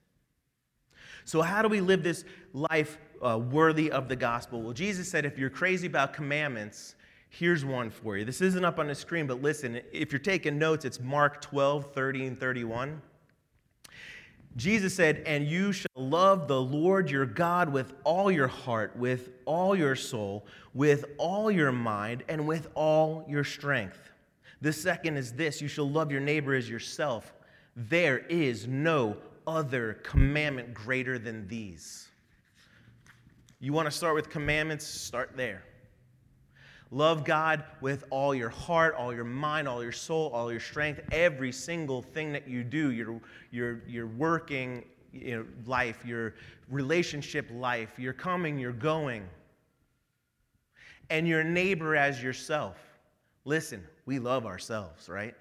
So, 1.25 1.43
how 1.43 1.61
do 1.63 1.69
we 1.69 1.81
live 1.81 2.03
this 2.03 2.25
life 2.53 2.99
uh, 3.23 3.39
worthy 3.39 3.91
of 3.91 4.09
the 4.09 4.17
gospel? 4.17 4.63
Well, 4.63 4.73
Jesus 4.73 5.09
said, 5.09 5.25
if 5.25 5.39
you're 5.39 5.51
crazy 5.51 5.87
about 5.87 6.13
commandments, 6.13 6.95
here's 7.29 7.65
one 7.65 7.91
for 7.91 8.17
you. 8.17 8.25
This 8.25 8.41
isn't 8.41 8.65
up 8.65 8.79
on 8.79 8.87
the 8.87 8.95
screen, 8.95 9.27
but 9.27 9.43
listen, 9.43 9.81
if 9.93 10.13
you're 10.13 10.19
taking 10.19 10.59
notes, 10.59 10.85
it's 10.85 11.01
Mark 11.01 11.41
12, 11.41 11.93
30, 11.93 12.27
and 12.27 12.41
31. 12.41 13.01
Jesus 14.57 14.95
said, 14.95 15.23
And 15.27 15.47
you 15.47 15.71
shall 15.73 15.91
love 15.97 16.49
the 16.49 16.61
Lord 16.61 17.11
your 17.11 17.27
God 17.27 17.71
with 17.71 17.93
all 18.05 18.31
your 18.31 18.49
heart, 18.49 18.97
with 18.97 19.31
all 19.45 19.77
your 19.77 19.95
soul, 19.95 20.47
with 20.73 21.05
all 21.19 21.51
your 21.51 21.73
mind, 21.73 22.23
and 22.29 22.47
with 22.47 22.69
all 22.75 23.27
your 23.29 23.45
strength. 23.45 24.11
The 24.63 24.73
second 24.73 25.19
is 25.19 25.33
this 25.33 25.61
you 25.61 25.69
shall 25.69 25.89
love 25.89 26.11
your 26.11 26.21
neighbor 26.21 26.55
as 26.55 26.69
yourself. 26.71 27.35
There 27.77 28.21
is 28.21 28.67
no 28.67 29.19
other 29.47 30.01
commandment 30.03 30.73
greater 30.73 31.19
than 31.19 31.47
these. 31.47 32.09
You 33.59 33.73
want 33.73 33.87
to 33.87 33.91
start 33.91 34.15
with 34.15 34.29
commandments? 34.29 34.87
Start 34.87 35.33
there. 35.37 35.63
Love 36.91 37.25
God 37.25 37.65
with 37.81 38.05
all 38.11 38.35
your 38.35 38.49
heart, 38.49 38.95
all 38.95 39.13
your 39.13 39.25
mind, 39.25 39.67
all 39.67 39.83
your 39.83 39.93
soul, 39.93 40.31
all 40.33 40.51
your 40.53 40.61
strength, 40.61 41.01
every 41.11 41.51
single 41.51 42.03
thing 42.03 42.33
that 42.33 42.47
you 42.47 42.63
do, 42.63 42.93
your, 42.93 43.21
your, 43.51 43.83
your 43.89 44.07
working 44.07 44.85
you 45.13 45.37
know, 45.37 45.47
life, 45.67 46.05
your 46.05 46.35
relationship 46.71 47.49
life, 47.53 47.99
your 47.99 48.13
coming, 48.13 48.59
your 48.59 48.73
going, 48.73 49.27
and 51.11 51.27
your 51.27 51.43
neighbor 51.43 51.97
as 51.97 52.23
yourself. 52.23 52.77
Listen, 53.45 53.83
we 54.05 54.19
love 54.19 54.47
ourselves, 54.47 55.09
right? 55.09 55.35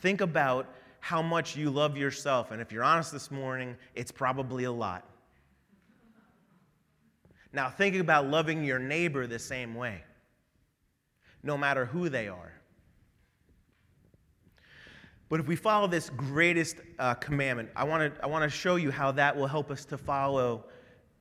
Think 0.00 0.20
about 0.20 0.66
how 1.00 1.22
much 1.22 1.56
you 1.56 1.70
love 1.70 1.96
yourself, 1.96 2.50
and 2.50 2.60
if 2.60 2.72
you're 2.72 2.84
honest 2.84 3.12
this 3.12 3.30
morning, 3.30 3.76
it's 3.94 4.10
probably 4.10 4.64
a 4.64 4.72
lot. 4.72 5.06
Now, 7.54 7.70
think 7.70 7.94
about 7.96 8.26
loving 8.26 8.64
your 8.64 8.80
neighbor 8.80 9.26
the 9.26 9.38
same 9.38 9.74
way, 9.74 10.02
no 11.42 11.56
matter 11.56 11.86
who 11.86 12.08
they 12.08 12.28
are. 12.28 12.52
But 15.28 15.40
if 15.40 15.46
we 15.46 15.56
follow 15.56 15.86
this 15.86 16.10
greatest 16.10 16.76
uh, 16.98 17.14
commandment, 17.14 17.70
I 17.74 17.84
want 17.84 18.14
to 18.14 18.24
I 18.24 18.26
wanna 18.26 18.48
show 18.48 18.76
you 18.76 18.90
how 18.90 19.12
that 19.12 19.36
will 19.36 19.46
help 19.46 19.70
us 19.70 19.84
to 19.86 19.98
follow 19.98 20.64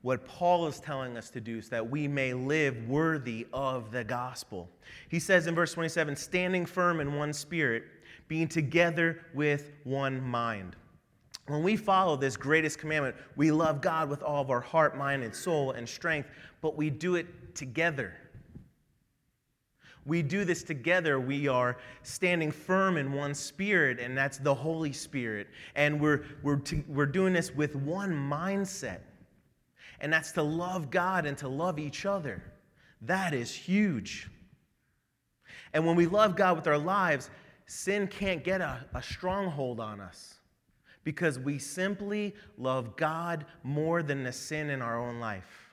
what 0.01 0.25
Paul 0.25 0.67
is 0.67 0.79
telling 0.79 1.17
us 1.17 1.29
to 1.29 1.39
do 1.39 1.61
so 1.61 1.69
that 1.69 1.89
we 1.89 2.07
may 2.07 2.33
live 2.33 2.89
worthy 2.89 3.47
of 3.53 3.91
the 3.91 4.03
gospel. 4.03 4.69
He 5.09 5.19
says 5.19 5.47
in 5.47 5.55
verse 5.55 5.73
27 5.73 6.15
standing 6.15 6.65
firm 6.65 6.99
in 6.99 7.15
one 7.15 7.31
spirit, 7.31 7.83
being 8.27 8.47
together 8.47 9.25
with 9.33 9.71
one 9.83 10.21
mind. 10.21 10.75
When 11.47 11.61
we 11.61 11.75
follow 11.75 12.15
this 12.15 12.37
greatest 12.37 12.79
commandment, 12.79 13.15
we 13.35 13.51
love 13.51 13.81
God 13.81 14.09
with 14.09 14.23
all 14.23 14.41
of 14.41 14.49
our 14.49 14.61
heart, 14.61 14.97
mind, 14.97 15.23
and 15.23 15.35
soul 15.35 15.71
and 15.71 15.87
strength, 15.87 16.29
but 16.61 16.77
we 16.77 16.89
do 16.89 17.15
it 17.15 17.53
together. 17.53 18.13
We 20.05 20.21
do 20.21 20.45
this 20.45 20.63
together. 20.63 21.19
We 21.19 21.47
are 21.47 21.77
standing 22.01 22.51
firm 22.51 22.97
in 22.97 23.11
one 23.11 23.33
spirit, 23.33 23.99
and 23.99 24.17
that's 24.17 24.37
the 24.37 24.53
Holy 24.53 24.93
Spirit. 24.93 25.47
And 25.75 25.99
we're, 25.99 26.23
we're, 26.43 26.61
we're 26.87 27.05
doing 27.05 27.33
this 27.33 27.53
with 27.53 27.75
one 27.75 28.11
mindset, 28.11 28.99
and 29.99 30.11
that's 30.11 30.31
to 30.33 30.43
love 30.43 30.91
God 30.91 31.25
and 31.25 31.37
to 31.39 31.49
love 31.49 31.77
each 31.77 32.05
other. 32.05 32.41
That 33.01 33.33
is 33.33 33.53
huge. 33.53 34.29
And 35.73 35.85
when 35.85 35.95
we 35.97 36.05
love 36.05 36.37
God 36.37 36.55
with 36.55 36.67
our 36.67 36.77
lives, 36.77 37.29
sin 37.65 38.07
can't 38.07 38.43
get 38.45 38.61
a, 38.61 38.85
a 38.93 39.03
stronghold 39.03 39.81
on 39.81 39.99
us 39.99 40.32
because 41.03 41.39
we 41.39 41.59
simply 41.59 42.33
love 42.57 42.95
God 42.95 43.45
more 43.63 44.03
than 44.03 44.23
the 44.23 44.31
sin 44.31 44.69
in 44.69 44.81
our 44.81 44.99
own 44.99 45.19
life. 45.19 45.69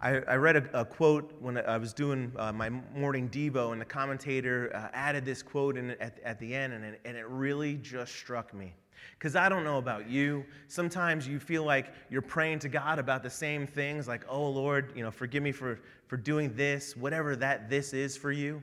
I, 0.00 0.16
I 0.26 0.34
read 0.34 0.56
a, 0.56 0.80
a, 0.80 0.84
quote 0.84 1.32
when 1.40 1.56
I 1.58 1.78
was 1.78 1.92
doing 1.92 2.32
uh, 2.36 2.52
my 2.52 2.70
morning 2.70 3.28
Devo, 3.28 3.70
and 3.70 3.80
the 3.80 3.84
commentator 3.84 4.70
uh, 4.74 4.88
added 4.92 5.24
this 5.24 5.42
quote 5.42 5.76
in, 5.76 5.92
at, 5.92 6.18
at 6.24 6.40
the 6.40 6.52
end, 6.52 6.72
and 6.72 6.84
it, 6.84 7.00
and 7.04 7.16
it 7.16 7.28
really 7.28 7.76
just 7.76 8.12
struck 8.12 8.52
me. 8.52 8.74
Because 9.16 9.36
I 9.36 9.48
don't 9.48 9.62
know 9.62 9.78
about 9.78 10.08
you. 10.08 10.44
Sometimes 10.66 11.28
you 11.28 11.38
feel 11.38 11.62
like 11.62 11.92
you're 12.10 12.20
praying 12.20 12.58
to 12.60 12.68
God 12.68 12.98
about 12.98 13.22
the 13.22 13.30
same 13.30 13.64
things, 13.64 14.08
like, 14.08 14.24
oh 14.28 14.48
Lord, 14.48 14.92
you 14.96 15.04
know, 15.04 15.12
forgive 15.12 15.44
me 15.44 15.52
for, 15.52 15.78
for 16.08 16.16
doing 16.16 16.52
this, 16.56 16.96
whatever 16.96 17.36
that 17.36 17.70
this 17.70 17.92
is 17.92 18.16
for 18.16 18.32
you 18.32 18.60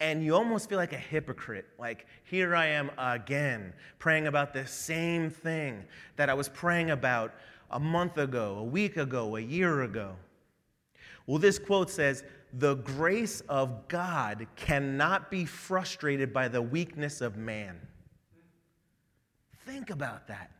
and 0.00 0.22
you 0.22 0.34
almost 0.34 0.68
feel 0.68 0.78
like 0.78 0.92
a 0.92 0.98
hypocrite. 0.98 1.66
Like, 1.78 2.06
here 2.24 2.54
I 2.54 2.66
am 2.66 2.90
again, 2.98 3.72
praying 3.98 4.26
about 4.26 4.52
the 4.52 4.66
same 4.66 5.30
thing 5.30 5.84
that 6.16 6.28
I 6.28 6.34
was 6.34 6.48
praying 6.48 6.90
about 6.90 7.34
a 7.70 7.80
month 7.80 8.18
ago, 8.18 8.56
a 8.58 8.64
week 8.64 8.96
ago, 8.96 9.36
a 9.36 9.40
year 9.40 9.82
ago. 9.82 10.16
Well, 11.26 11.38
this 11.38 11.58
quote 11.58 11.90
says, 11.90 12.24
The 12.52 12.74
grace 12.74 13.40
of 13.48 13.88
God 13.88 14.46
cannot 14.54 15.30
be 15.30 15.44
frustrated 15.44 16.32
by 16.32 16.48
the 16.48 16.62
weakness 16.62 17.20
of 17.20 17.36
man. 17.36 17.80
Think 19.64 19.90
about 19.90 20.28
that. 20.28 20.50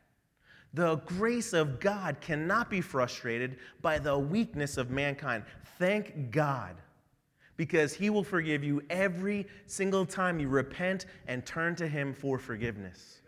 The 0.75 0.97
grace 0.97 1.53
of 1.53 1.79
God 1.79 2.21
cannot 2.21 2.69
be 2.69 2.81
frustrated 2.81 3.57
by 3.81 3.99
the 3.99 4.19
weakness 4.19 4.77
of 4.77 4.91
mankind. 4.91 5.45
Thank 5.79 6.31
God 6.31 6.77
because 7.57 7.95
he 7.95 8.11
will 8.11 8.25
forgive 8.25 8.63
you 8.63 8.83
every 8.91 9.47
single 9.67 10.05
time 10.05 10.39
you 10.39 10.49
repent 10.49 11.07
and 11.27 11.45
turn 11.47 11.75
to 11.77 11.89
him 11.89 12.13
for 12.13 12.39
forgiveness. 12.39 13.21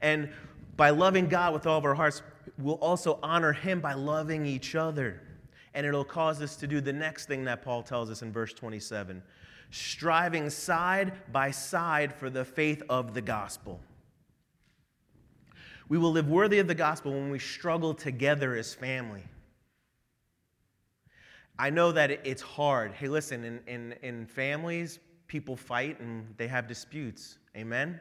And 0.00 0.30
by 0.76 0.90
loving 0.90 1.28
God 1.28 1.52
with 1.52 1.66
all 1.66 1.78
of 1.78 1.84
our 1.84 1.94
hearts, 1.94 2.22
we'll 2.58 2.76
also 2.76 3.18
honor 3.22 3.52
him 3.52 3.80
by 3.80 3.92
loving 3.92 4.46
each 4.46 4.74
other. 4.74 5.20
And 5.74 5.86
it'll 5.86 6.04
cause 6.04 6.42
us 6.42 6.56
to 6.56 6.66
do 6.66 6.80
the 6.80 6.92
next 6.92 7.26
thing 7.26 7.44
that 7.44 7.62
Paul 7.62 7.82
tells 7.82 8.10
us 8.10 8.22
in 8.22 8.32
verse 8.32 8.52
27 8.52 9.22
striving 9.72 10.50
side 10.50 11.12
by 11.30 11.48
side 11.52 12.12
for 12.12 12.28
the 12.28 12.44
faith 12.44 12.82
of 12.88 13.14
the 13.14 13.20
gospel. 13.20 13.78
We 15.88 15.96
will 15.96 16.10
live 16.10 16.28
worthy 16.28 16.58
of 16.58 16.66
the 16.66 16.74
gospel 16.74 17.12
when 17.12 17.30
we 17.30 17.38
struggle 17.38 17.94
together 17.94 18.56
as 18.56 18.74
family. 18.74 19.22
I 21.60 21.68
know 21.68 21.92
that 21.92 22.10
it's 22.24 22.40
hard. 22.40 22.92
Hey, 22.92 23.06
listen, 23.06 23.44
in, 23.44 23.60
in, 23.66 23.94
in 24.00 24.24
families, 24.24 24.98
people 25.26 25.56
fight 25.56 26.00
and 26.00 26.24
they 26.38 26.48
have 26.48 26.66
disputes. 26.66 27.36
Amen? 27.54 28.00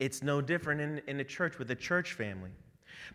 It's 0.00 0.20
no 0.20 0.40
different 0.40 0.80
in, 0.80 1.00
in 1.06 1.16
the 1.16 1.24
church 1.24 1.60
with 1.60 1.68
the 1.68 1.76
church 1.76 2.14
family. 2.14 2.50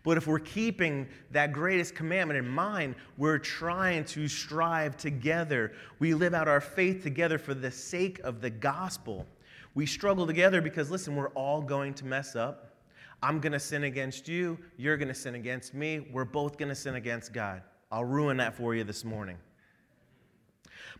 But 0.04 0.16
if 0.16 0.26
we're 0.26 0.38
keeping 0.38 1.06
that 1.32 1.52
greatest 1.52 1.94
commandment 1.94 2.38
in 2.38 2.48
mind, 2.48 2.94
we're 3.18 3.36
trying 3.36 4.06
to 4.06 4.26
strive 4.26 4.96
together. 4.96 5.72
We 5.98 6.14
live 6.14 6.32
out 6.32 6.48
our 6.48 6.62
faith 6.62 7.02
together 7.02 7.36
for 7.36 7.52
the 7.52 7.70
sake 7.70 8.20
of 8.20 8.40
the 8.40 8.48
gospel. 8.48 9.26
We 9.74 9.84
struggle 9.84 10.26
together 10.26 10.62
because, 10.62 10.90
listen, 10.90 11.14
we're 11.14 11.28
all 11.30 11.60
going 11.60 11.92
to 11.94 12.06
mess 12.06 12.36
up. 12.36 12.78
I'm 13.22 13.38
going 13.38 13.52
to 13.52 13.60
sin 13.60 13.84
against 13.84 14.28
you. 14.28 14.58
You're 14.78 14.96
going 14.96 15.08
to 15.08 15.14
sin 15.14 15.34
against 15.34 15.74
me. 15.74 16.08
We're 16.10 16.24
both 16.24 16.56
going 16.56 16.70
to 16.70 16.74
sin 16.74 16.94
against 16.94 17.34
God. 17.34 17.60
I'll 17.94 18.04
ruin 18.04 18.38
that 18.38 18.56
for 18.56 18.74
you 18.74 18.82
this 18.82 19.04
morning. 19.04 19.38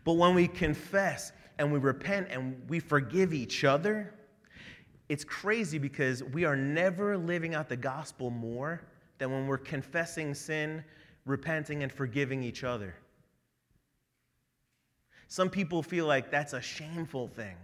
But 0.05 0.13
when 0.13 0.33
we 0.33 0.47
confess 0.47 1.33
and 1.57 1.69
we 1.69 1.77
repent 1.77 2.29
and 2.29 2.57
we 2.69 2.79
forgive 2.79 3.33
each 3.33 3.65
other, 3.65 4.13
it's 5.09 5.25
crazy 5.25 5.77
because 5.77 6.23
we 6.23 6.45
are 6.45 6.55
never 6.55 7.17
living 7.17 7.53
out 7.53 7.67
the 7.67 7.75
gospel 7.75 8.29
more 8.29 8.81
than 9.17 9.29
when 9.29 9.45
we're 9.45 9.57
confessing 9.57 10.33
sin, 10.33 10.85
repenting, 11.25 11.83
and 11.83 11.91
forgiving 11.91 12.41
each 12.41 12.63
other. 12.63 12.95
Some 15.27 15.49
people 15.49 15.83
feel 15.83 16.05
like 16.05 16.31
that's 16.31 16.53
a 16.53 16.61
shameful 16.61 17.27
thing 17.27 17.57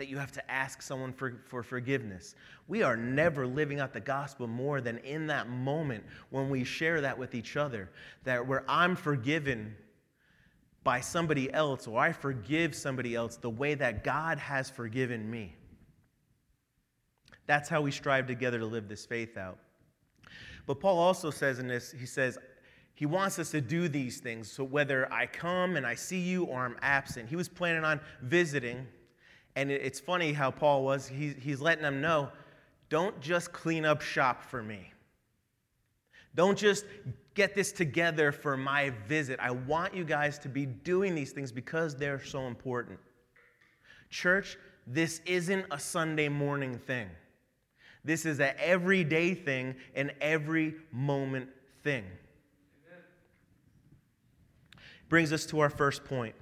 that 0.00 0.08
you 0.08 0.16
have 0.16 0.32
to 0.32 0.50
ask 0.50 0.80
someone 0.80 1.12
for, 1.12 1.42
for 1.44 1.62
forgiveness. 1.62 2.34
We 2.68 2.82
are 2.82 2.96
never 2.96 3.46
living 3.46 3.80
out 3.80 3.92
the 3.92 4.00
gospel 4.00 4.46
more 4.46 4.80
than 4.80 4.96
in 5.00 5.26
that 5.26 5.50
moment 5.50 6.04
when 6.30 6.48
we 6.48 6.64
share 6.64 7.02
that 7.02 7.18
with 7.18 7.34
each 7.34 7.54
other. 7.58 7.90
That 8.24 8.46
where 8.46 8.64
I'm 8.66 8.96
forgiven 8.96 9.76
by 10.82 11.00
somebody 11.00 11.52
else 11.52 11.86
or 11.86 12.00
I 12.00 12.12
forgive 12.12 12.74
somebody 12.74 13.14
else 13.14 13.36
the 13.36 13.50
way 13.50 13.74
that 13.74 14.02
God 14.02 14.38
has 14.38 14.70
forgiven 14.70 15.30
me. 15.30 15.54
That's 17.44 17.68
how 17.68 17.82
we 17.82 17.90
strive 17.90 18.26
together 18.26 18.58
to 18.58 18.64
live 18.64 18.88
this 18.88 19.04
faith 19.04 19.36
out. 19.36 19.58
But 20.64 20.80
Paul 20.80 20.98
also 20.98 21.30
says 21.30 21.58
in 21.58 21.68
this, 21.68 21.92
he 21.92 22.06
says, 22.06 22.38
he 22.94 23.04
wants 23.04 23.38
us 23.38 23.50
to 23.50 23.60
do 23.60 23.86
these 23.86 24.18
things. 24.18 24.50
So 24.50 24.64
whether 24.64 25.12
I 25.12 25.26
come 25.26 25.76
and 25.76 25.86
I 25.86 25.94
see 25.94 26.20
you 26.20 26.44
or 26.44 26.64
I'm 26.64 26.78
absent, 26.80 27.28
he 27.28 27.36
was 27.36 27.50
planning 27.50 27.84
on 27.84 28.00
visiting 28.22 28.86
and 29.56 29.70
it's 29.70 30.00
funny 30.00 30.32
how 30.32 30.50
Paul 30.50 30.84
was, 30.84 31.08
he, 31.08 31.28
he's 31.30 31.60
letting 31.60 31.82
them 31.82 32.00
know 32.00 32.30
don't 32.88 33.20
just 33.20 33.52
clean 33.52 33.84
up 33.84 34.02
shop 34.02 34.42
for 34.42 34.62
me. 34.62 34.92
Don't 36.34 36.58
just 36.58 36.84
get 37.34 37.54
this 37.54 37.72
together 37.72 38.32
for 38.32 38.56
my 38.56 38.90
visit. 39.06 39.38
I 39.40 39.52
want 39.52 39.94
you 39.94 40.04
guys 40.04 40.38
to 40.40 40.48
be 40.48 40.66
doing 40.66 41.14
these 41.14 41.30
things 41.32 41.52
because 41.52 41.94
they're 41.96 42.22
so 42.22 42.46
important. 42.46 42.98
Church, 44.10 44.58
this 44.86 45.20
isn't 45.24 45.64
a 45.70 45.78
Sunday 45.78 46.28
morning 46.28 46.78
thing. 46.78 47.08
This 48.04 48.26
is 48.26 48.40
an 48.40 48.54
everyday 48.58 49.34
thing, 49.34 49.76
an 49.94 50.10
every 50.20 50.74
moment 50.90 51.48
thing. 51.84 52.04
Brings 55.08 55.32
us 55.32 55.46
to 55.46 55.60
our 55.60 55.70
first 55.70 56.04
point. 56.04 56.34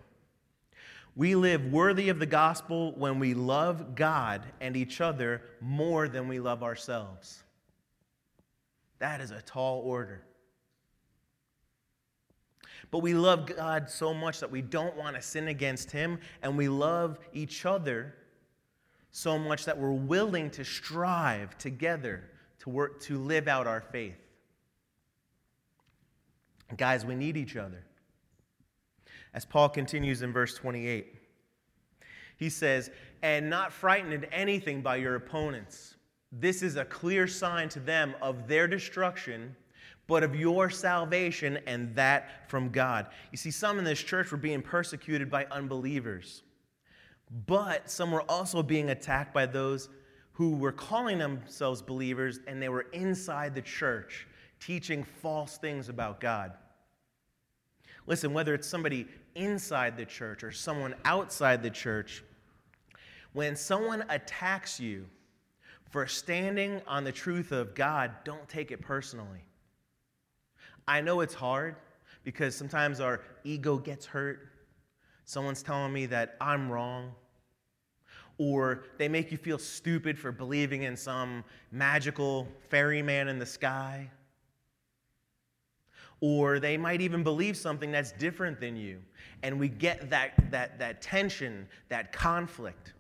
We 1.19 1.35
live 1.35 1.73
worthy 1.73 2.11
of 2.11 2.21
the 2.21 2.27
gospel 2.27 2.93
when 2.93 3.19
we 3.19 3.35
love 3.35 3.97
God 3.97 4.41
and 4.61 4.77
each 4.77 5.01
other 5.01 5.43
more 5.61 6.07
than 6.07 6.29
we 6.29 6.39
love 6.39 6.63
ourselves. 6.63 7.43
That 9.01 9.21
is 9.21 9.33
a 9.33 9.43
tall 9.43 9.81
order. 9.81 10.23
But 12.93 13.01
we 13.01 13.15
love 13.15 13.47
God 13.47 13.91
so 13.91 14.15
much 14.15 14.39
that 14.39 14.49
we 14.53 14.63
don't 14.63 14.97
want 14.97 15.17
to 15.17 15.21
sin 15.21 15.49
against 15.49 15.91
Him, 15.91 16.21
and 16.41 16.57
we 16.57 16.69
love 16.69 17.19
each 17.33 17.67
other 17.67 18.15
so 19.11 19.37
much 19.37 19.65
that 19.65 19.77
we're 19.77 19.91
willing 19.91 20.51
to 20.51 20.65
strive 20.65 21.59
together 21.59 22.31
to 22.61 22.71
work 22.71 23.01
to 23.03 23.19
live 23.19 23.49
out 23.49 23.67
our 23.67 23.81
faith. 23.81 24.15
Guys, 26.77 27.05
we 27.05 27.17
need 27.17 27.37
each 27.37 27.57
other. 27.57 27.83
As 29.35 29.45
Paul 29.45 29.69
continues 29.69 30.23
in 30.23 30.33
verse 30.33 30.55
28, 30.55 31.15
he 32.37 32.49
says, 32.49 32.91
And 33.23 33.51
not 33.51 33.73
frightened 33.73 34.25
at 34.25 34.29
anything 34.33 34.81
by 34.81 34.97
your 34.97 35.17
opponents. 35.17 35.97
This 36.33 36.63
is 36.63 36.77
a 36.77 36.85
clear 36.85 37.27
sign 37.27 37.69
to 37.71 37.81
them 37.81 38.15
of 38.21 38.49
their 38.49 38.67
destruction 38.67 39.57
but 40.09 40.25
of 40.25 40.35
your 40.35 40.71
salvation 40.71 41.59
and 41.67 41.95
that 41.95 42.51
from 42.51 42.71
God. 42.71 43.07
You 43.31 43.39
see, 43.39 43.53
some 43.53 43.79
in 43.79 43.85
this 43.85 44.01
church 44.01 44.33
were 44.33 44.39
being 44.39 44.63
persecuted 44.63 45.31
by 45.31 45.47
unbelievers, 45.51 46.43
but 47.47 47.89
some 47.89 48.11
were 48.11 48.23
also 48.23 48.63
being 48.63 48.91
attacked 48.91 49.33
by 49.33 49.47
those 49.47 49.91
who 50.33 50.57
were 50.57 50.73
calling 50.73 51.19
themselves 51.19 51.83
believers 51.83 52.41
and 52.47 52.61
they 52.61 52.71
were 52.71 52.87
inside 52.93 53.55
the 53.55 53.63
church 53.63 54.27
teaching 54.61 55.05
false 55.05 55.59
things 55.59 55.89
about 55.89 56.21
God. 56.21 56.53
Listen, 58.09 58.33
whether 58.33 58.55
it's 58.55 58.67
somebody 58.67 59.07
inside 59.35 59.95
the 59.95 60.07
church 60.07 60.43
or 60.43 60.51
someone 60.51 60.95
outside 61.05 61.63
the 61.63 61.69
church, 61.69 62.25
when 63.35 63.55
someone 63.55 64.03
attacks 64.09 64.81
you 64.81 65.05
for 65.91 66.07
standing 66.07 66.81
on 66.87 67.05
the 67.05 67.13
truth 67.13 67.53
of 67.53 67.75
God, 67.75 68.11
don't 68.25 68.49
take 68.49 68.71
it 68.71 68.81
personally. 68.81 69.45
I 70.89 71.03
know 71.03 71.21
it's 71.21 71.35
hard 71.35 71.77
because 72.25 72.57
sometimes 72.57 72.99
our 72.99 73.21
ego 73.45 73.77
gets 73.77 74.07
hurt. 74.07 74.53
Someone's 75.27 75.63
telling 75.63 75.93
me 75.93 76.07
that 76.07 76.37
I'm 76.41 76.73
wrong. 76.73 77.13
Or 78.39 78.85
they 78.97 79.09
make 79.09 79.31
you 79.31 79.37
feel 79.37 79.59
stupid 79.59 80.19
for 80.19 80.33
believing 80.33 80.85
in 80.85 80.97
some 80.97 81.45
magical 81.73 82.49
fairy 82.71 83.03
man 83.03 83.29
in 83.29 83.39
the 83.39 83.45
sky. 83.45 84.11
Or 86.21 86.59
they 86.59 86.77
might 86.77 87.01
even 87.01 87.23
believe 87.23 87.57
something 87.57 87.93
that's 87.93 88.13
different 88.13 88.61
than 88.61 88.77
you. 88.77 88.99
And 89.43 89.59
we 89.59 89.69
get 89.69 90.11
that, 90.11 90.51
that, 90.51 90.79
that 90.79 91.01
tension, 91.01 91.69
that 91.89 92.13
conflict. 92.13 92.95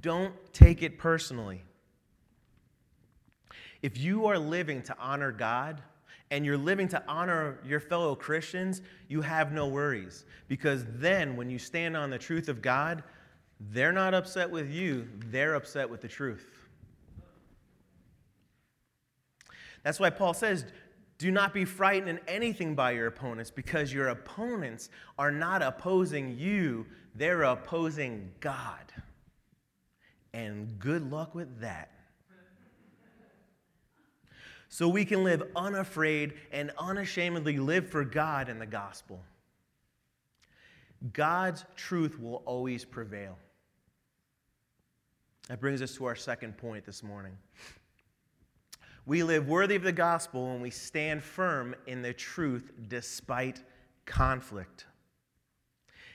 Don't 0.00 0.34
take 0.52 0.82
it 0.82 0.98
personally. 0.98 1.62
If 3.82 3.98
you 3.98 4.26
are 4.26 4.38
living 4.38 4.82
to 4.82 4.96
honor 4.98 5.30
God, 5.30 5.82
and 6.30 6.44
you're 6.44 6.58
living 6.58 6.88
to 6.88 7.02
honor 7.06 7.60
your 7.64 7.78
fellow 7.78 8.16
Christians, 8.16 8.82
you 9.08 9.20
have 9.20 9.52
no 9.52 9.68
worries. 9.68 10.24
Because 10.48 10.84
then, 10.96 11.36
when 11.36 11.48
you 11.48 11.58
stand 11.58 11.96
on 11.96 12.10
the 12.10 12.18
truth 12.18 12.48
of 12.48 12.60
God, 12.60 13.04
they're 13.70 13.92
not 13.92 14.14
upset 14.14 14.50
with 14.50 14.70
you, 14.70 15.06
they're 15.26 15.54
upset 15.54 15.88
with 15.88 16.00
the 16.00 16.08
truth. 16.08 16.46
That's 19.84 20.00
why 20.00 20.10
Paul 20.10 20.34
says, 20.34 20.64
do 21.18 21.30
not 21.30 21.54
be 21.54 21.64
frightened 21.64 22.08
in 22.08 22.20
anything 22.26 22.74
by 22.74 22.92
your 22.92 23.06
opponents, 23.06 23.50
because 23.50 23.92
your 23.92 24.08
opponents 24.08 24.90
are 25.18 25.30
not 25.30 25.62
opposing 25.62 26.36
you, 26.38 26.86
they're 27.14 27.44
opposing 27.44 28.30
God. 28.40 28.92
And 30.32 30.78
good 30.78 31.10
luck 31.10 31.34
with 31.34 31.60
that 31.60 31.90
so 34.68 34.88
we 34.88 35.04
can 35.04 35.22
live 35.22 35.40
unafraid 35.54 36.34
and 36.50 36.72
unashamedly 36.76 37.58
live 37.58 37.88
for 37.88 38.04
God 38.04 38.48
in 38.48 38.58
the 38.58 38.66
gospel. 38.66 39.22
God's 41.12 41.64
truth 41.76 42.18
will 42.18 42.42
always 42.44 42.84
prevail. 42.84 43.38
That 45.46 45.60
brings 45.60 45.80
us 45.80 45.94
to 45.94 46.06
our 46.06 46.16
second 46.16 46.56
point 46.56 46.84
this 46.84 47.04
morning. 47.04 47.36
We 49.06 49.22
live 49.22 49.48
worthy 49.48 49.76
of 49.76 49.82
the 49.82 49.92
gospel 49.92 50.48
when 50.48 50.62
we 50.62 50.70
stand 50.70 51.22
firm 51.22 51.74
in 51.86 52.00
the 52.00 52.14
truth 52.14 52.72
despite 52.88 53.62
conflict. 54.06 54.86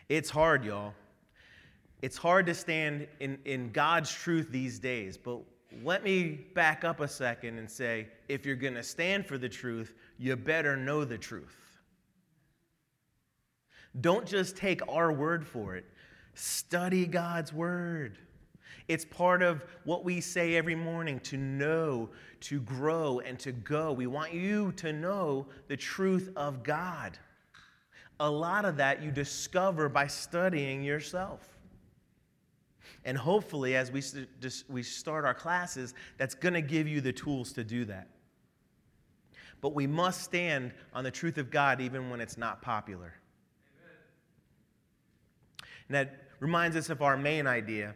It's 0.08 0.30
hard, 0.32 0.66
y'all. 0.66 0.94
It's 2.02 2.18
hard 2.18 2.48
to 2.48 2.56
stand 2.56 3.08
in, 3.20 3.38
in 3.46 3.72
God's 3.72 4.12
truth 4.12 4.50
these 4.50 4.80
days, 4.80 5.18
but 5.18 5.40
let 5.84 6.04
me 6.04 6.48
back 6.56 6.84
up 6.84 7.00
a 7.00 7.08
second 7.08 7.60
and 7.60 7.70
say 7.70 8.08
if 8.28 8.46
you're 8.46 8.56
going 8.56 8.74
to 8.74 8.84
stand 8.84 9.26
for 9.26 9.38
the 9.38 9.50
truth, 9.50 9.94
you 10.18 10.36
better 10.36 10.76
know 10.76 11.06
the 11.06 11.18
truth. 11.18 11.58
Don't 14.02 14.26
just 14.26 14.56
take 14.56 14.82
our 14.88 15.12
word 15.12 15.46
for 15.46 15.76
it, 15.76 15.86
study 16.34 17.06
God's 17.06 17.54
word. 17.54 18.18
It's 18.88 19.06
part 19.06 19.42
of 19.42 19.64
what 19.84 20.04
we 20.04 20.20
say 20.22 20.56
every 20.56 20.76
morning 20.76 21.20
to 21.22 21.38
know, 21.38 22.10
to 22.42 22.60
grow, 22.62 23.20
and 23.20 23.38
to 23.40 23.52
go. 23.52 23.94
We 23.94 24.08
want 24.08 24.34
you 24.34 24.72
to 24.74 24.92
know 24.92 25.48
the 25.68 25.78
truth 25.78 26.32
of 26.36 26.64
God. 26.64 27.18
A 28.20 28.30
lot 28.30 28.66
of 28.66 28.78
that 28.78 29.02
you 29.02 29.12
discover 29.12 29.90
by 29.90 30.08
studying 30.08 30.84
yourself. 30.84 31.58
And 33.06 33.18
hopefully, 33.18 33.76
as 33.76 33.92
we, 33.92 34.02
we 34.68 34.84
start 34.84 35.24
our 35.24 35.34
classes, 35.34 35.94
that's 36.18 36.36
going 36.36 36.54
to 36.54 36.62
give 36.62 36.88
you 36.88 37.00
the 37.00 37.14
tools 37.14 37.54
to 37.54 37.64
do 37.64 37.86
that. 37.86 38.08
But 39.62 39.74
we 39.74 39.88
must 39.88 40.22
stand 40.24 40.74
on 40.94 41.04
the 41.04 41.12
truth 41.12 41.38
of 41.38 41.52
God 41.52 41.82
even 41.82 42.10
when 42.10 42.22
it's 42.22 42.38
not 42.38 42.62
popular. 42.62 43.14
And 45.88 45.96
that 45.96 46.28
reminds 46.40 46.76
us 46.76 46.90
of 46.90 47.02
our 47.02 47.18
main 47.18 47.48
idea. 47.48 47.94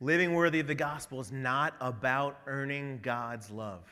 Living 0.00 0.34
worthy 0.34 0.60
of 0.60 0.66
the 0.66 0.74
gospel 0.74 1.20
is 1.20 1.32
not 1.32 1.74
about 1.80 2.38
earning 2.46 3.00
God's 3.02 3.50
love. 3.50 3.84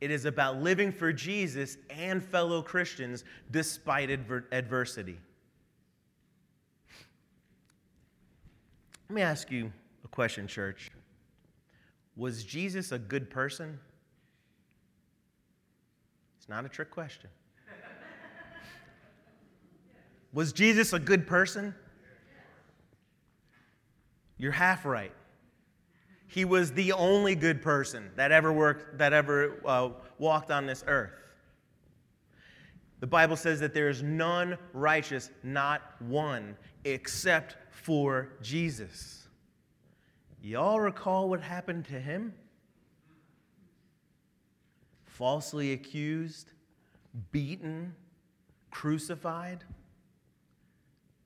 It 0.00 0.10
is 0.10 0.24
about 0.24 0.60
living 0.60 0.92
for 0.92 1.12
Jesus 1.12 1.76
and 1.90 2.22
fellow 2.22 2.62
Christians 2.62 3.24
despite 3.50 4.10
adver- 4.10 4.46
adversity. 4.52 5.18
Let 9.08 9.14
me 9.14 9.22
ask 9.22 9.50
you 9.50 9.72
a 10.04 10.08
question, 10.08 10.46
church. 10.46 10.90
Was 12.16 12.44
Jesus 12.44 12.92
a 12.92 12.98
good 12.98 13.30
person? 13.30 13.78
It's 16.38 16.48
not 16.48 16.64
a 16.64 16.68
trick 16.68 16.90
question. 16.90 17.30
Was 20.32 20.52
Jesus 20.52 20.92
a 20.92 20.98
good 20.98 21.26
person? 21.26 21.74
You're 24.38 24.52
half 24.52 24.84
right. 24.84 25.12
He 26.32 26.46
was 26.46 26.72
the 26.72 26.92
only 26.92 27.34
good 27.34 27.60
person 27.60 28.10
that 28.16 28.32
ever 28.32 28.50
worked, 28.50 28.96
that 28.96 29.12
ever 29.12 29.60
uh, 29.66 29.90
walked 30.16 30.50
on 30.50 30.64
this 30.64 30.82
earth. 30.86 31.12
The 33.00 33.06
Bible 33.06 33.36
says 33.36 33.60
that 33.60 33.74
there 33.74 33.90
is 33.90 34.02
none 34.02 34.56
righteous, 34.72 35.28
not 35.42 35.82
one, 36.00 36.56
except 36.84 37.58
for 37.68 38.30
Jesus. 38.40 39.28
Y'all 40.40 40.80
recall 40.80 41.28
what 41.28 41.42
happened 41.42 41.84
to 41.88 42.00
him? 42.00 42.32
Falsely 45.04 45.74
accused, 45.74 46.52
beaten, 47.30 47.94
crucified. 48.70 49.64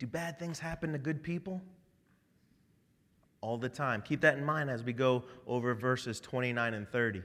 Do 0.00 0.08
bad 0.08 0.40
things 0.40 0.58
happen 0.58 0.90
to 0.90 0.98
good 0.98 1.22
people? 1.22 1.62
All 3.46 3.56
the 3.56 3.68
time. 3.68 4.02
Keep 4.02 4.22
that 4.22 4.36
in 4.36 4.44
mind 4.44 4.68
as 4.68 4.82
we 4.82 4.92
go 4.92 5.22
over 5.46 5.72
verses 5.72 6.18
29 6.18 6.74
and 6.74 6.88
30. 6.88 7.22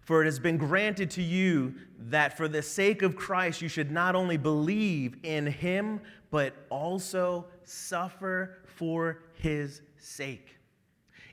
For 0.00 0.22
it 0.22 0.24
has 0.24 0.38
been 0.38 0.56
granted 0.56 1.10
to 1.10 1.22
you 1.22 1.74
that 1.98 2.34
for 2.34 2.48
the 2.48 2.62
sake 2.62 3.02
of 3.02 3.16
Christ 3.16 3.60
you 3.60 3.68
should 3.68 3.90
not 3.90 4.14
only 4.14 4.38
believe 4.38 5.18
in 5.24 5.46
him, 5.46 6.00
but 6.30 6.54
also 6.70 7.44
suffer 7.64 8.62
for 8.64 9.24
his 9.34 9.82
sake. 9.98 10.56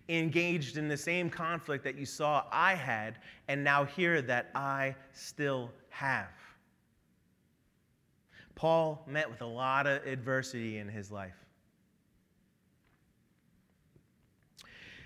Engaged 0.10 0.76
in 0.76 0.90
the 0.90 0.98
same 0.98 1.30
conflict 1.30 1.82
that 1.86 1.98
you 1.98 2.06
saw 2.06 2.44
I 2.52 2.76
had, 2.76 3.20
and 3.48 3.64
now 3.64 3.86
hear 3.86 4.22
that 4.24 4.52
I 4.54 4.96
still 5.14 5.72
have. 5.92 6.28
Paul 8.54 9.02
met 9.08 9.32
with 9.32 9.40
a 9.40 9.46
lot 9.46 9.88
of 9.88 10.06
adversity 10.06 10.80
in 10.80 10.90
his 10.90 11.10
life. 11.10 11.45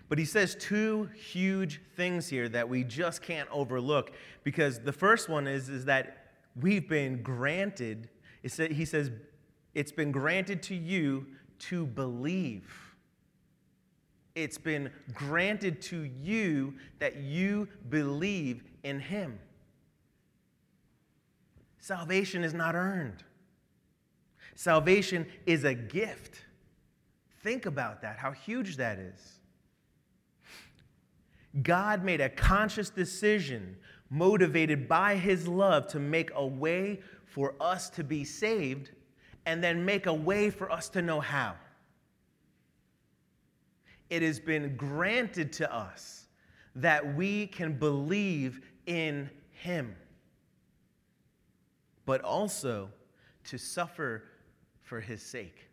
But 0.09 0.17
he 0.17 0.25
says 0.25 0.55
two 0.55 1.07
huge 1.15 1.81
things 1.95 2.27
here 2.27 2.49
that 2.49 2.67
we 2.67 2.83
just 2.83 3.21
can't 3.21 3.47
overlook 3.51 4.11
because 4.43 4.79
the 4.79 4.91
first 4.91 5.29
one 5.29 5.47
is, 5.47 5.69
is 5.69 5.85
that 5.85 6.31
we've 6.59 6.89
been 6.89 7.21
granted, 7.21 8.09
he 8.41 8.49
says, 8.49 9.11
It's 9.75 9.91
been 9.91 10.11
granted 10.11 10.63
to 10.63 10.75
you 10.75 11.27
to 11.59 11.85
believe. 11.85 12.89
It's 14.33 14.57
been 14.57 14.89
granted 15.13 15.81
to 15.83 16.03
you 16.03 16.73
that 16.97 17.17
you 17.17 17.67
believe 17.89 18.63
in 18.83 18.99
Him. 18.99 19.37
Salvation 21.77 22.43
is 22.43 22.53
not 22.53 22.73
earned, 22.73 23.23
salvation 24.55 25.27
is 25.45 25.65
a 25.65 25.73
gift. 25.73 26.45
Think 27.41 27.65
about 27.65 28.01
that, 28.01 28.17
how 28.17 28.31
huge 28.31 28.75
that 28.77 28.99
is. 28.99 29.38
God 31.63 32.03
made 32.03 32.21
a 32.21 32.29
conscious 32.29 32.89
decision 32.89 33.77
motivated 34.09 34.87
by 34.87 35.15
his 35.15 35.47
love 35.47 35.87
to 35.87 35.99
make 35.99 36.31
a 36.35 36.45
way 36.45 36.99
for 37.25 37.55
us 37.59 37.89
to 37.91 38.03
be 38.03 38.23
saved 38.23 38.91
and 39.45 39.63
then 39.63 39.85
make 39.85 40.05
a 40.05 40.13
way 40.13 40.49
for 40.49 40.71
us 40.71 40.89
to 40.89 41.01
know 41.01 41.19
how. 41.19 41.55
It 44.09 44.21
has 44.21 44.39
been 44.39 44.75
granted 44.75 45.53
to 45.53 45.73
us 45.73 46.27
that 46.75 47.15
we 47.15 47.47
can 47.47 47.73
believe 47.73 48.61
in 48.85 49.29
him, 49.51 49.95
but 52.05 52.21
also 52.21 52.89
to 53.45 53.57
suffer 53.57 54.23
for 54.81 54.99
his 54.99 55.21
sake 55.21 55.69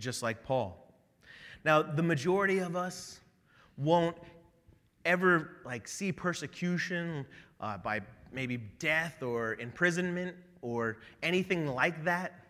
just 0.00 0.22
like 0.22 0.42
Paul. 0.42 0.92
Now, 1.64 1.82
the 1.82 2.02
majority 2.02 2.58
of 2.58 2.74
us 2.74 3.20
won't 3.80 4.16
ever 5.04 5.50
like 5.64 5.88
see 5.88 6.12
persecution 6.12 7.26
uh, 7.60 7.78
by 7.78 8.00
maybe 8.32 8.58
death 8.78 9.22
or 9.22 9.54
imprisonment 9.54 10.36
or 10.62 10.98
anything 11.22 11.66
like 11.66 12.04
that. 12.04 12.44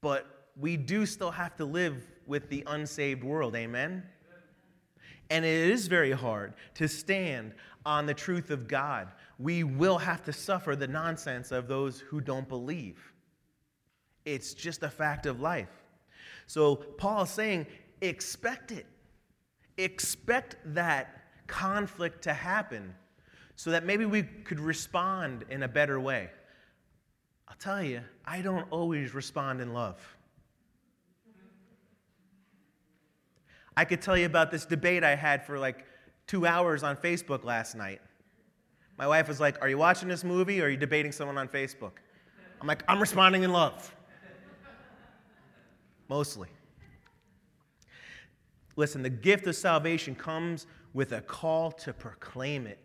But 0.00 0.26
we 0.56 0.76
do 0.76 1.06
still 1.06 1.30
have 1.30 1.56
to 1.56 1.64
live 1.64 2.06
with 2.26 2.48
the 2.48 2.62
unsaved 2.66 3.24
world. 3.24 3.56
Amen? 3.56 4.02
And 5.30 5.44
it 5.44 5.70
is 5.70 5.88
very 5.88 6.12
hard 6.12 6.54
to 6.74 6.88
stand 6.88 7.52
on 7.84 8.06
the 8.06 8.14
truth 8.14 8.50
of 8.50 8.68
God. 8.68 9.08
We 9.38 9.64
will 9.64 9.98
have 9.98 10.24
to 10.24 10.32
suffer 10.32 10.74
the 10.74 10.86
nonsense 10.86 11.52
of 11.52 11.68
those 11.68 12.00
who 12.00 12.20
don't 12.20 12.48
believe. 12.48 13.12
It's 14.24 14.54
just 14.54 14.82
a 14.82 14.90
fact 14.90 15.26
of 15.26 15.40
life. 15.40 15.68
So 16.46 16.76
Paul 16.76 17.22
is 17.22 17.30
saying, 17.30 17.66
expect 18.00 18.72
it. 18.72 18.86
Expect 19.78 20.56
that 20.74 21.22
conflict 21.46 22.22
to 22.24 22.34
happen 22.34 22.94
so 23.56 23.70
that 23.70 23.84
maybe 23.84 24.04
we 24.04 24.22
could 24.22 24.60
respond 24.60 25.44
in 25.48 25.62
a 25.62 25.68
better 25.68 25.98
way. 25.98 26.28
I'll 27.48 27.56
tell 27.56 27.82
you, 27.82 28.02
I 28.24 28.42
don't 28.42 28.66
always 28.70 29.14
respond 29.14 29.60
in 29.60 29.72
love. 29.72 30.00
I 33.76 33.84
could 33.84 34.02
tell 34.02 34.16
you 34.16 34.26
about 34.26 34.50
this 34.50 34.66
debate 34.66 35.02
I 35.02 35.14
had 35.14 35.46
for 35.46 35.58
like 35.58 35.86
two 36.26 36.44
hours 36.46 36.82
on 36.82 36.96
Facebook 36.96 37.44
last 37.44 37.74
night. 37.74 38.00
My 38.98 39.06
wife 39.06 39.28
was 39.28 39.40
like, 39.40 39.62
Are 39.62 39.68
you 39.68 39.78
watching 39.78 40.08
this 40.08 40.24
movie 40.24 40.60
or 40.60 40.66
are 40.66 40.68
you 40.68 40.76
debating 40.76 41.12
someone 41.12 41.38
on 41.38 41.48
Facebook? 41.48 41.92
I'm 42.60 42.66
like, 42.66 42.82
I'm 42.88 43.00
responding 43.00 43.44
in 43.44 43.52
love 43.52 43.94
mostly. 46.08 46.48
Listen, 48.78 49.02
the 49.02 49.10
gift 49.10 49.44
of 49.48 49.56
salvation 49.56 50.14
comes 50.14 50.68
with 50.94 51.10
a 51.10 51.20
call 51.20 51.72
to 51.72 51.92
proclaim 51.92 52.64
it. 52.64 52.78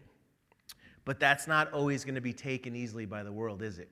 But 1.06 1.20
that's 1.20 1.46
not 1.46 1.72
always 1.72 2.04
going 2.04 2.16
to 2.16 2.22
be 2.22 2.34
taken 2.34 2.76
easily 2.76 3.06
by 3.06 3.22
the 3.22 3.32
world, 3.32 3.62
is 3.62 3.78
it? 3.78 3.90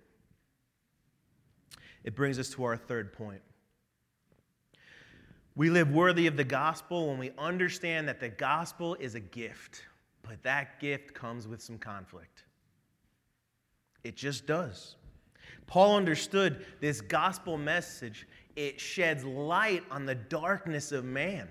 It 2.03 2.15
brings 2.15 2.39
us 2.39 2.49
to 2.55 2.63
our 2.63 2.75
third 2.75 3.13
point. 3.13 3.43
We 5.55 5.69
live 5.69 5.91
worthy 5.91 6.25
of 6.25 6.37
the 6.37 6.43
gospel 6.43 7.09
when 7.09 7.19
we 7.19 7.33
understand 7.37 8.07
that 8.07 8.19
the 8.19 8.29
gospel 8.29 8.95
is 8.95 9.13
a 9.13 9.19
gift, 9.19 9.83
but 10.23 10.41
that 10.41 10.79
gift 10.79 11.13
comes 11.13 11.47
with 11.47 11.61
some 11.61 11.77
conflict. 11.77 12.45
It 14.03 14.15
just 14.15 14.47
does. 14.47 14.95
Paul 15.67 15.97
understood 15.97 16.65
this 16.79 16.99
gospel 16.99 17.59
message 17.59 18.27
it 18.55 18.81
sheds 18.81 19.23
light 19.23 19.83
on 19.91 20.07
the 20.07 20.15
darkness 20.15 20.91
of 20.91 21.05
man, 21.05 21.47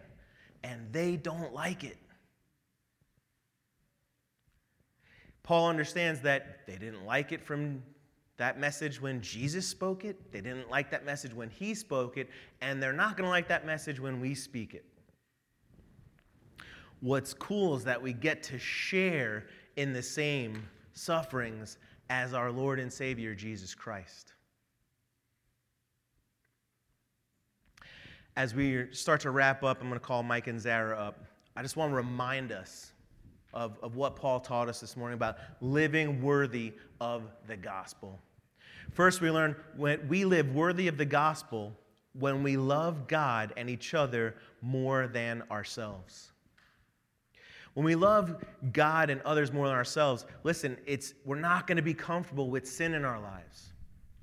and 0.62 0.92
they 0.92 1.16
don't 1.16 1.55
like 1.55 1.85
it. 1.85 1.96
Paul 5.42 5.68
understands 5.68 6.20
that 6.20 6.66
they 6.66 6.77
didn't 6.77 7.05
like 7.05 7.33
it 7.33 7.42
from 7.42 7.83
that 8.37 8.59
message 8.59 9.03
when 9.03 9.20
Jesus 9.20 9.66
spoke 9.66 10.05
it, 10.05 10.33
they 10.33 10.40
didn't 10.40 10.70
like 10.70 10.90
that 10.90 11.05
message 11.05 11.35
when 11.35 11.51
he 11.51 11.75
spoke 11.75 12.16
it, 12.16 12.31
and 12.62 12.83
they're 12.83 12.92
not 12.92 13.16
going 13.16 13.27
to 13.27 13.31
like 13.31 13.49
that 13.49 13.66
message 13.66 14.01
when 14.01 14.18
we 14.20 14.35
speak 14.35 14.73
it. 14.73 14.85
What's 17.01 17.35
cool 17.35 17.77
is 17.77 17.85
that 17.85 18.01
we 18.01 18.12
get 18.12 18.42
to 18.44 18.59
share 18.59 19.46
in 19.77 19.92
the 19.92 20.03
same 20.03 20.62
sufferings 20.92 21.79
as 22.09 22.33
our 22.33 22.51
Lord 22.51 22.81
and 22.81 22.92
Savior 22.92 23.35
Jesus 23.35 23.75
Christ. 23.75 24.35
As 28.36 28.54
we 28.54 28.86
start 28.92 29.20
to 29.22 29.30
wrap 29.30 29.62
up, 29.62 29.78
I'm 29.80 29.88
going 29.88 29.98
to 29.98 30.04
call 30.04 30.22
Mike 30.22 30.46
and 30.46 30.60
Zara 30.60 30.96
up. 30.96 31.24
I 31.56 31.62
just 31.62 31.76
want 31.76 31.92
to 31.92 31.96
remind 31.96 32.52
us 32.52 32.92
of, 33.52 33.78
of 33.82 33.96
what 33.96 34.16
Paul 34.16 34.40
taught 34.40 34.68
us 34.68 34.80
this 34.80 34.96
morning 34.96 35.14
about 35.14 35.38
living 35.60 36.22
worthy 36.22 36.72
of 37.00 37.22
the 37.46 37.56
gospel. 37.56 38.18
First, 38.92 39.20
we 39.20 39.30
learn 39.30 39.56
when 39.76 40.06
we 40.08 40.24
live 40.24 40.54
worthy 40.54 40.88
of 40.88 40.96
the 40.96 41.04
gospel 41.04 41.72
when 42.18 42.42
we 42.42 42.56
love 42.56 43.06
God 43.06 43.52
and 43.56 43.70
each 43.70 43.94
other 43.94 44.34
more 44.62 45.06
than 45.06 45.42
ourselves. 45.50 46.32
When 47.74 47.86
we 47.86 47.94
love 47.94 48.44
God 48.72 49.10
and 49.10 49.20
others 49.22 49.52
more 49.52 49.68
than 49.68 49.76
ourselves, 49.76 50.26
listen, 50.42 50.76
it's, 50.86 51.14
we're 51.24 51.38
not 51.38 51.66
going 51.66 51.76
to 51.76 51.82
be 51.82 51.94
comfortable 51.94 52.50
with 52.50 52.66
sin 52.66 52.94
in 52.94 53.04
our 53.04 53.20
lives. 53.20 53.68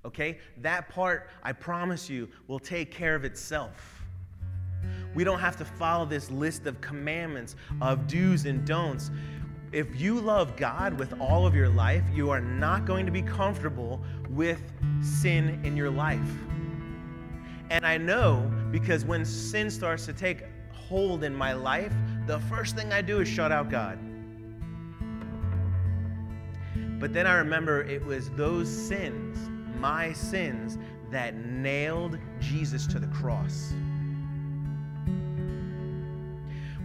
Okay? 0.03 0.39
That 0.57 0.89
part, 0.89 1.29
I 1.43 1.53
promise 1.53 2.09
you, 2.09 2.27
will 2.47 2.59
take 2.59 2.91
care 2.91 3.15
of 3.15 3.23
itself. 3.23 3.96
We 5.13 5.23
don't 5.23 5.39
have 5.39 5.57
to 5.57 5.65
follow 5.65 6.05
this 6.05 6.29
list 6.29 6.67
of 6.67 6.79
commandments, 6.81 7.55
of 7.81 8.07
do's 8.07 8.45
and 8.45 8.65
don'ts. 8.65 9.11
If 9.71 9.99
you 9.99 10.19
love 10.19 10.55
God 10.55 10.97
with 10.97 11.19
all 11.19 11.45
of 11.45 11.55
your 11.55 11.69
life, 11.69 12.03
you 12.13 12.29
are 12.29 12.39
not 12.39 12.85
going 12.85 13.05
to 13.05 13.11
be 13.11 13.21
comfortable 13.21 14.01
with 14.29 14.61
sin 15.01 15.59
in 15.63 15.75
your 15.75 15.89
life. 15.89 16.19
And 17.69 17.85
I 17.85 17.97
know 17.97 18.51
because 18.71 19.03
when 19.03 19.25
sin 19.25 19.69
starts 19.69 20.05
to 20.05 20.13
take 20.13 20.43
hold 20.71 21.23
in 21.23 21.35
my 21.35 21.53
life, 21.53 21.91
the 22.27 22.39
first 22.41 22.75
thing 22.75 22.93
I 22.93 23.01
do 23.01 23.19
is 23.19 23.27
shut 23.27 23.51
out 23.51 23.69
God. 23.69 23.99
But 26.99 27.13
then 27.13 27.27
I 27.27 27.35
remember 27.35 27.83
it 27.83 28.03
was 28.05 28.29
those 28.31 28.69
sins, 28.69 29.49
my 29.79 30.13
sins, 30.13 30.77
that 31.11 31.35
nailed 31.35 32.17
Jesus 32.39 32.87
to 32.87 32.99
the 32.99 33.07
cross. 33.07 33.73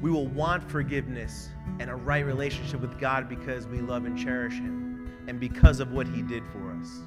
We 0.02 0.10
will 0.10 0.26
want 0.26 0.68
forgiveness 0.68 1.48
and 1.78 1.88
a 1.88 1.94
right 1.94 2.26
relationship 2.26 2.80
with 2.80 2.98
God 2.98 3.28
because 3.28 3.68
we 3.68 3.80
love 3.80 4.04
and 4.04 4.18
cherish 4.18 4.54
Him 4.54 5.08
and 5.28 5.38
because 5.38 5.78
of 5.78 5.92
what 5.92 6.08
He 6.08 6.22
did 6.22 6.42
for 6.48 6.72
us. 6.72 6.98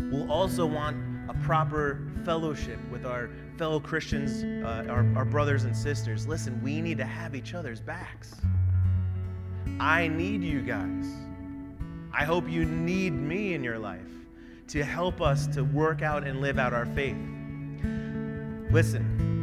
We'll 0.00 0.30
also 0.30 0.66
want 0.66 0.96
a 1.30 1.34
proper 1.44 2.06
fellowship 2.24 2.78
with 2.90 3.06
our 3.06 3.30
fellow 3.56 3.78
Christians, 3.78 4.42
uh, 4.64 4.90
our, 4.90 5.06
our 5.16 5.24
brothers 5.24 5.62
and 5.62 5.74
sisters. 5.74 6.26
Listen, 6.26 6.60
we 6.60 6.80
need 6.80 6.98
to 6.98 7.06
have 7.06 7.36
each 7.36 7.54
other's 7.54 7.80
backs. 7.80 8.34
I 9.78 10.08
need 10.08 10.42
you 10.42 10.62
guys. 10.62 11.06
I 12.12 12.24
hope 12.24 12.48
you 12.48 12.64
need 12.64 13.12
me 13.12 13.54
in 13.54 13.62
your 13.62 13.78
life 13.78 14.00
to 14.68 14.82
help 14.82 15.20
us 15.20 15.46
to 15.48 15.62
work 15.62 16.02
out 16.02 16.26
and 16.26 16.40
live 16.40 16.58
out 16.58 16.74
our 16.74 16.86
faith. 16.86 17.16
Listen, 18.72 19.35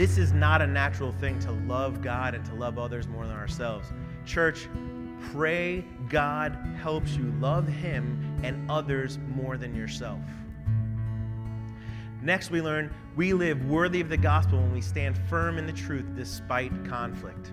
this 0.00 0.16
is 0.16 0.32
not 0.32 0.62
a 0.62 0.66
natural 0.66 1.12
thing 1.12 1.38
to 1.38 1.52
love 1.52 2.00
God 2.00 2.34
and 2.34 2.42
to 2.46 2.54
love 2.54 2.78
others 2.78 3.06
more 3.06 3.26
than 3.26 3.36
ourselves. 3.36 3.92
Church, 4.24 4.66
pray 5.30 5.84
God 6.08 6.56
helps 6.80 7.10
you 7.16 7.24
love 7.38 7.68
Him 7.68 8.40
and 8.42 8.70
others 8.70 9.18
more 9.36 9.58
than 9.58 9.74
yourself. 9.74 10.22
Next, 12.22 12.50
we 12.50 12.62
learn 12.62 12.90
we 13.14 13.34
live 13.34 13.68
worthy 13.68 14.00
of 14.00 14.08
the 14.08 14.16
gospel 14.16 14.58
when 14.58 14.72
we 14.72 14.80
stand 14.80 15.18
firm 15.28 15.58
in 15.58 15.66
the 15.66 15.72
truth 15.74 16.06
despite 16.16 16.72
conflict. 16.86 17.52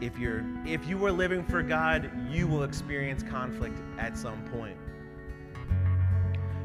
If 0.00 0.18
you're 0.18 0.44
if 0.66 0.84
you 0.88 1.06
are 1.06 1.12
living 1.12 1.44
for 1.44 1.62
God, 1.62 2.10
you 2.28 2.48
will 2.48 2.64
experience 2.64 3.22
conflict 3.22 3.78
at 3.98 4.18
some 4.18 4.42
point. 4.46 4.76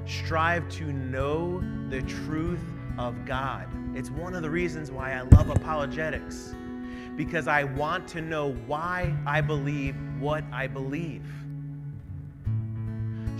Strive 0.08 0.68
to 0.70 0.92
know 0.92 1.62
the 1.92 2.02
truth 2.02 2.64
of 2.98 3.26
God. 3.26 3.68
It's 3.96 4.10
one 4.10 4.36
of 4.36 4.42
the 4.42 4.50
reasons 4.50 4.92
why 4.92 5.14
I 5.14 5.22
love 5.22 5.50
apologetics, 5.50 6.54
because 7.16 7.48
I 7.48 7.64
want 7.64 8.08
to 8.10 8.22
know 8.22 8.54
why 8.68 9.14
I 9.26 9.42
believe 9.42 9.96
what 10.20 10.44
I 10.52 10.68
believe. 10.68 11.24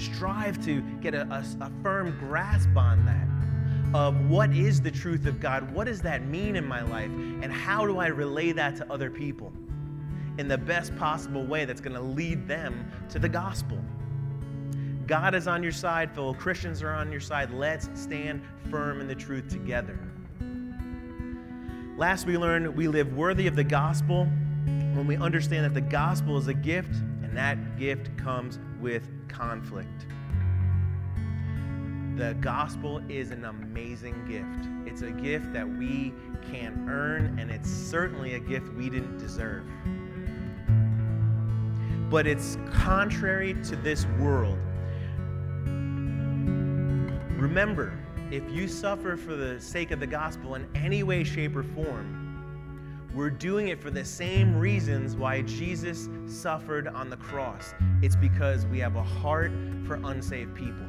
strive 0.02 0.64
to 0.66 0.82
get 1.02 1.14
a, 1.14 1.22
a, 1.24 1.46
a 1.64 1.72
firm 1.84 2.18
grasp 2.20 2.76
on 2.76 3.06
that 3.06 3.28
of 3.96 4.30
what 4.30 4.52
is 4.56 4.82
the 4.82 4.92
truth 4.92 5.26
of 5.26 5.40
God, 5.40 5.70
what 5.74 5.86
does 5.86 6.02
that 6.02 6.26
mean 6.26 6.56
in 6.56 6.66
my 6.66 6.82
life, 6.82 7.12
and 7.42 7.52
how 7.52 7.86
do 7.86 7.98
I 7.98 8.08
relay 8.08 8.52
that 8.54 8.76
to 8.78 8.92
other 8.92 9.10
people 9.10 9.52
in 10.38 10.48
the 10.48 10.58
best 10.58 10.96
possible 10.96 11.46
way 11.46 11.66
that's 11.66 11.82
going 11.82 11.96
to 11.96 12.02
lead 12.02 12.48
them 12.48 12.90
to 13.10 13.20
the 13.20 13.28
gospel. 13.28 13.78
God 15.12 15.36
is 15.36 15.46
on 15.46 15.62
your 15.62 15.74
side, 15.74 16.16
fellow 16.16 16.34
Christians 16.34 16.82
are 16.82 16.94
on 16.94 17.12
your 17.12 17.20
side. 17.20 17.52
Let's 17.52 17.90
stand 17.96 18.42
firm 18.70 19.02
in 19.02 19.10
the 19.10 19.14
truth 19.14 19.50
together. 19.50 20.00
Last, 21.98 22.26
we 22.26 22.38
learned 22.38 22.74
we 22.74 22.88
live 22.88 23.14
worthy 23.14 23.46
of 23.46 23.58
the 23.58 23.64
gospel 23.66 24.24
when 24.64 25.06
we 25.06 25.18
understand 25.18 25.66
that 25.66 25.74
the 25.74 25.82
gospel 25.82 26.38
is 26.38 26.48
a 26.48 26.54
gift, 26.54 26.94
and 27.24 27.36
that 27.36 27.78
gift 27.78 28.16
comes 28.16 28.58
with 28.80 29.10
conflict. 29.28 30.06
The 32.16 32.34
gospel 32.40 33.02
is 33.10 33.32
an 33.32 33.44
amazing 33.44 34.16
gift. 34.26 34.70
It's 34.90 35.02
a 35.02 35.12
gift 35.12 35.52
that 35.52 35.68
we 35.68 36.14
can't 36.54 36.90
earn, 36.90 37.38
and 37.38 37.52
it's 37.52 37.70
certainly 37.70 38.36
a 38.36 38.40
gift 38.40 38.72
we 38.76 38.90
didn't 38.90 39.18
deserve. 39.18 39.66
But 42.10 42.28
it's 42.28 42.58
contrary 42.72 43.56
to 43.66 43.76
this 43.76 44.06
world. 44.18 44.58
Remember, 47.42 47.92
if 48.30 48.48
you 48.52 48.68
suffer 48.68 49.18
for 49.18 49.36
the 49.36 49.60
sake 49.60 49.90
of 49.90 50.00
the 50.00 50.06
gospel 50.06 50.54
in 50.54 50.70
any 50.76 51.02
way, 51.02 51.24
shape, 51.24 51.56
or 51.56 51.64
form, 51.64 53.10
we're 53.16 53.32
doing 53.32 53.70
it 53.70 53.82
for 53.82 53.90
the 53.90 54.06
same 54.06 54.56
reasons 54.56 55.16
why 55.16 55.42
Jesus 55.42 56.08
suffered 56.28 56.88
on 56.88 57.10
the 57.10 57.18
cross. 57.18 57.74
It's 58.04 58.16
because 58.16 58.68
we 58.68 58.78
have 58.78 58.96
a 58.96 59.02
heart 59.02 59.52
for 59.88 59.96
unsaved 60.04 60.54
people. 60.54 60.86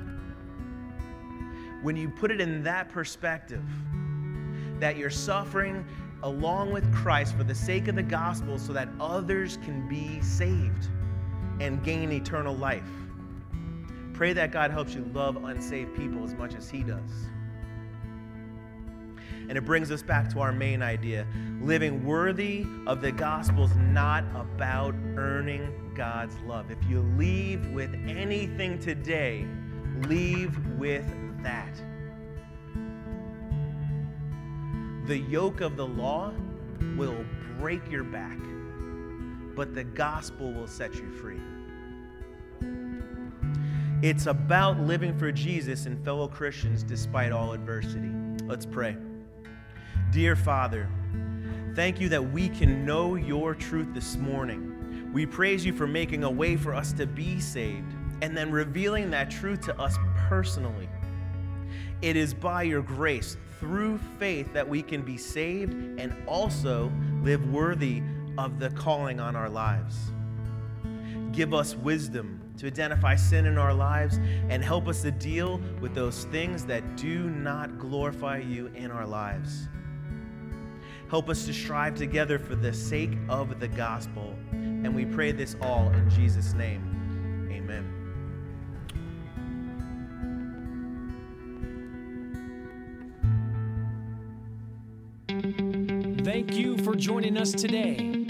When 1.81 1.97
you 1.97 2.11
put 2.11 2.31
it 2.31 2.38
in 2.38 2.62
that 2.65 2.91
perspective, 2.91 3.65
that 4.79 4.99
you're 4.99 5.09
suffering 5.09 5.87
along 6.23 6.71
with 6.71 6.95
Christ 6.95 7.35
for 7.35 7.45
the 7.45 7.55
sake 7.55 7.88
of 7.88 7.97
the 7.97 8.03
gospel 8.03 8.59
so 8.59 8.75
that 8.75 8.91
others 9.01 9.57
can 9.65 9.88
be 9.88 10.21
saved 10.21 10.91
and 11.61 11.83
gain 11.83 12.12
eternal 12.12 12.55
life. 12.55 12.85
Pray 14.23 14.35
that 14.35 14.53
God 14.53 14.71
helps 14.71 14.95
you 14.95 15.05
love 15.13 15.35
unsaved 15.35 15.97
people 15.97 16.23
as 16.23 16.33
much 16.33 16.55
as 16.55 16.71
He 16.71 16.85
does. 16.85 17.11
And 19.49 19.59
it 19.59 19.65
brings 19.65 19.91
us 19.91 20.01
back 20.01 20.33
to 20.33 20.39
our 20.39 20.53
main 20.53 20.81
idea. 20.81 21.27
Living 21.61 22.05
worthy 22.05 22.65
of 22.87 23.01
the 23.03 23.11
gospel 23.11 23.65
is 23.65 23.75
not 23.75 24.23
about 24.37 24.95
earning 25.17 25.93
God's 25.97 26.39
love. 26.47 26.71
If 26.71 26.79
you 26.89 27.01
leave 27.19 27.67
with 27.73 27.93
anything 27.95 28.79
today, 28.79 29.45
leave 30.07 30.57
with 30.79 31.05
that. 31.43 31.75
The 35.07 35.19
yoke 35.19 35.63
of 35.63 35.77
the 35.77 35.89
law 35.89 36.33
will 36.97 37.25
break 37.59 37.91
your 37.91 38.05
back, 38.05 38.39
but 39.57 39.75
the 39.75 39.83
gospel 39.83 40.53
will 40.53 40.69
set 40.69 40.95
you 40.95 41.11
free. 41.11 41.41
It's 44.03 44.27
about 44.27 44.81
living 44.81 45.17
for 45.17 45.31
Jesus 45.31 45.87
and 45.87 46.05
fellow 46.05 46.27
Christians 46.27 46.83
despite 46.83 47.31
all 47.31 47.53
adversity. 47.53 48.11
Let's 48.47 48.67
pray. 48.67 48.97
Dear 50.11 50.35
Father, 50.35 50.88
thank 51.77 52.01
you 52.01 52.09
that 52.09 52.33
we 52.33 52.49
can 52.49 52.85
know 52.85 53.15
your 53.15 53.55
truth 53.55 53.95
this 53.95 54.17
morning. 54.17 55.12
We 55.12 55.25
praise 55.25 55.65
you 55.65 55.73
for 55.73 55.87
making 55.87 56.25
a 56.25 56.31
way 56.31 56.57
for 56.57 56.75
us 56.75 56.93
to 56.95 57.07
be 57.07 57.38
saved 57.38 57.95
and 58.23 58.37
then 58.37 58.51
revealing 58.51 59.09
that 59.11 59.31
truth 59.31 59.61
to 59.67 59.81
us 59.81 59.97
personally. 60.29 60.88
It 62.01 62.17
is 62.17 62.35
by 62.35 62.65
your 62.65 62.83
grace, 62.83 63.37
through 63.61 63.99
faith, 64.19 64.53
that 64.53 64.69
we 64.69 64.83
can 64.83 65.03
be 65.03 65.17
saved 65.17 65.75
and 66.01 66.12
also 66.27 66.91
live 67.23 67.53
worthy 67.53 68.03
of 68.37 68.59
the 68.59 68.71
calling 68.71 69.21
on 69.21 69.37
our 69.37 69.49
lives. 69.49 69.97
Give 71.31 71.55
us 71.55 71.77
wisdom 71.77 72.41
to 72.59 72.67
identify 72.67 73.17
sin 73.17 73.47
in 73.47 73.59
our 73.59 73.75
lives 73.75 74.19
and 74.49 74.62
help 74.62 74.88
us 74.88 75.03
to 75.03 75.11
deal 75.11 75.61
with 75.81 75.95
those 75.95 76.25
things 76.27 76.65
that 76.67 76.97
do 76.97 77.31
not 77.31 77.79
glorify 77.79 78.38
you 78.38 78.67
in 78.75 78.91
our 78.91 79.07
lives. 79.07 79.69
Help 81.09 81.29
us 81.29 81.45
to 81.45 81.53
strive 81.53 81.95
together 81.95 82.38
for 82.38 82.55
the 82.55 82.73
sake 82.73 83.19
of 83.29 83.61
the 83.61 83.69
gospel. 83.69 84.35
And 84.51 84.95
we 84.95 85.05
pray 85.05 85.31
this 85.31 85.57
all 85.61 85.91
in 85.91 86.09
Jesus' 86.09 86.55
name. 86.55 86.88
Amen. 87.53 88.03
Thank 96.25 96.55
you 96.55 96.79
for 96.79 96.95
joining 96.95 97.37
us 97.37 97.53
today. 97.53 98.22